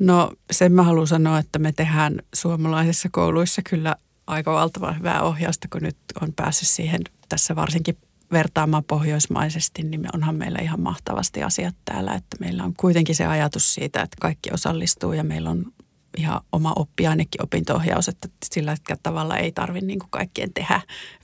No 0.00 0.32
sen 0.50 0.72
mä 0.72 0.82
haluan 0.82 1.06
sanoa, 1.06 1.38
että 1.38 1.58
me 1.58 1.72
tehdään 1.72 2.22
suomalaisissa 2.34 3.08
kouluissa 3.12 3.62
kyllä 3.70 3.96
aika 4.26 4.52
valtavan 4.52 4.98
hyvää 4.98 5.22
ohjausta, 5.22 5.68
kun 5.72 5.82
nyt 5.82 5.96
on 6.22 6.32
päässyt 6.36 6.68
siihen 6.68 7.00
tässä 7.28 7.56
varsinkin 7.56 7.96
vertaamaan 8.32 8.84
pohjoismaisesti, 8.84 9.82
niin 9.82 10.06
onhan 10.14 10.34
meillä 10.34 10.58
ihan 10.62 10.80
mahtavasti 10.80 11.42
asiat 11.42 11.74
täällä, 11.84 12.14
että 12.14 12.36
meillä 12.40 12.64
on 12.64 12.74
kuitenkin 12.76 13.14
se 13.14 13.26
ajatus 13.26 13.74
siitä, 13.74 14.02
että 14.02 14.16
kaikki 14.20 14.50
osallistuu 14.52 15.12
ja 15.12 15.24
meillä 15.24 15.50
on 15.50 15.66
ihan 16.16 16.40
oma 16.52 16.72
oppiainekin 16.76 17.42
opinto-ohjaus, 17.42 18.08
että 18.08 18.28
sillä 18.52 18.76
tavalla 19.02 19.36
ei 19.36 19.52
tarvitse 19.52 19.86
niin 19.86 19.98
kuin 19.98 20.10
kaikkien 20.10 20.52
tehdä 20.54 20.80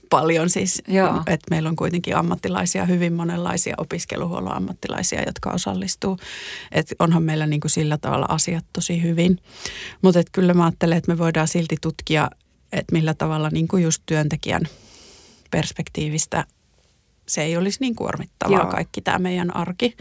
paljon 0.09 0.49
siis, 0.49 0.81
Joo. 0.87 1.17
että 1.17 1.47
meillä 1.49 1.69
on 1.69 1.75
kuitenkin 1.75 2.15
ammattilaisia, 2.15 2.85
hyvin 2.85 3.13
monenlaisia 3.13 3.75
opiskeluhuollon 3.77 4.55
ammattilaisia, 4.55 5.23
jotka 5.25 5.51
osallistuu. 5.51 6.17
Että 6.71 6.95
onhan 6.99 7.23
meillä 7.23 7.47
niin 7.47 7.59
kuin 7.59 7.71
sillä 7.71 7.97
tavalla 7.97 8.25
asiat 8.29 8.65
tosi 8.73 9.03
hyvin. 9.03 9.39
Mutta 10.01 10.19
kyllä 10.31 10.53
mä 10.53 10.65
ajattelen, 10.65 10.97
että 10.97 11.11
me 11.11 11.17
voidaan 11.17 11.47
silti 11.47 11.77
tutkia, 11.81 12.29
että 12.71 12.93
millä 12.95 13.13
tavalla 13.13 13.49
niin 13.49 13.67
kuin 13.67 13.83
just 13.83 14.03
työntekijän 14.05 14.61
perspektiivistä 15.51 16.45
se 17.27 17.43
ei 17.43 17.57
olisi 17.57 17.77
niin 17.81 17.95
kuormittavaa 17.95 18.59
Joo. 18.59 18.71
kaikki 18.71 19.01
tämä 19.01 19.19
meidän 19.19 19.55
arki. 19.55 19.97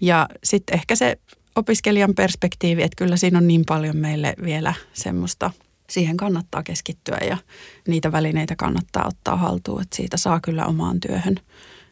Ja 0.00 0.28
sitten 0.44 0.74
ehkä 0.74 0.96
se 0.96 1.18
opiskelijan 1.56 2.14
perspektiivi, 2.14 2.82
että 2.82 2.96
kyllä 2.96 3.16
siinä 3.16 3.38
on 3.38 3.48
niin 3.48 3.64
paljon 3.68 3.96
meille 3.96 4.34
vielä 4.44 4.74
semmoista, 4.92 5.50
siihen 5.90 6.16
kannattaa 6.16 6.62
keskittyä 6.62 7.18
ja 7.28 7.36
niitä 7.88 8.12
välineitä 8.12 8.56
kannattaa 8.56 9.06
ottaa 9.08 9.36
haltuun, 9.36 9.82
että 9.82 9.96
siitä 9.96 10.16
saa 10.16 10.40
kyllä 10.40 10.66
omaan 10.66 11.00
työhön 11.00 11.36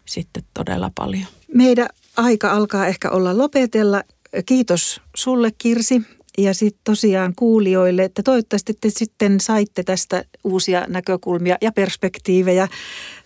sitten 0.04 0.42
todella 0.54 0.90
paljon. 0.94 1.26
Meidän 1.54 1.88
aika 2.16 2.50
alkaa 2.50 2.86
ehkä 2.86 3.10
olla 3.10 3.38
lopetella. 3.38 4.02
Kiitos 4.46 5.00
sulle 5.16 5.50
Kirsi 5.58 6.02
ja 6.38 6.54
sitten 6.54 6.80
tosiaan 6.84 7.32
kuulijoille, 7.36 8.04
että 8.04 8.22
toivottavasti 8.22 8.74
te 8.80 8.90
sitten 8.90 9.40
saitte 9.40 9.82
tästä 9.82 10.24
uusia 10.44 10.84
näkökulmia 10.88 11.56
ja 11.60 11.72
perspektiivejä 11.72 12.68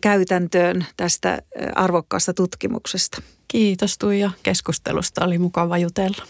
käytäntöön 0.00 0.86
tästä 0.96 1.42
arvokkaasta 1.74 2.34
tutkimuksesta. 2.34 3.22
Kiitos 3.48 3.98
Tuija 3.98 4.30
keskustelusta, 4.42 5.24
oli 5.24 5.38
mukava 5.38 5.78
jutella. 5.78 6.24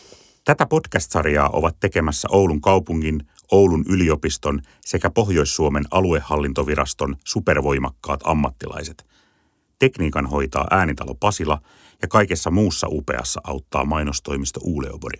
Tätä 0.44 0.66
podcast-sarjaa 0.66 1.50
ovat 1.52 1.76
tekemässä 1.80 2.28
Oulun 2.30 2.60
kaupungin, 2.60 3.26
Oulun 3.52 3.84
yliopiston 3.88 4.60
sekä 4.80 5.10
Pohjois-Suomen 5.10 5.84
aluehallintoviraston 5.90 7.16
supervoimakkaat 7.24 8.20
ammattilaiset. 8.24 9.04
Tekniikan 9.78 10.26
hoitaa 10.26 10.66
äänitalo 10.70 11.14
Pasila 11.14 11.58
ja 12.02 12.08
kaikessa 12.08 12.50
muussa 12.50 12.86
upeassa 12.90 13.40
auttaa 13.44 13.84
mainostoimisto 13.84 14.60
Uuleobori. 14.62 15.18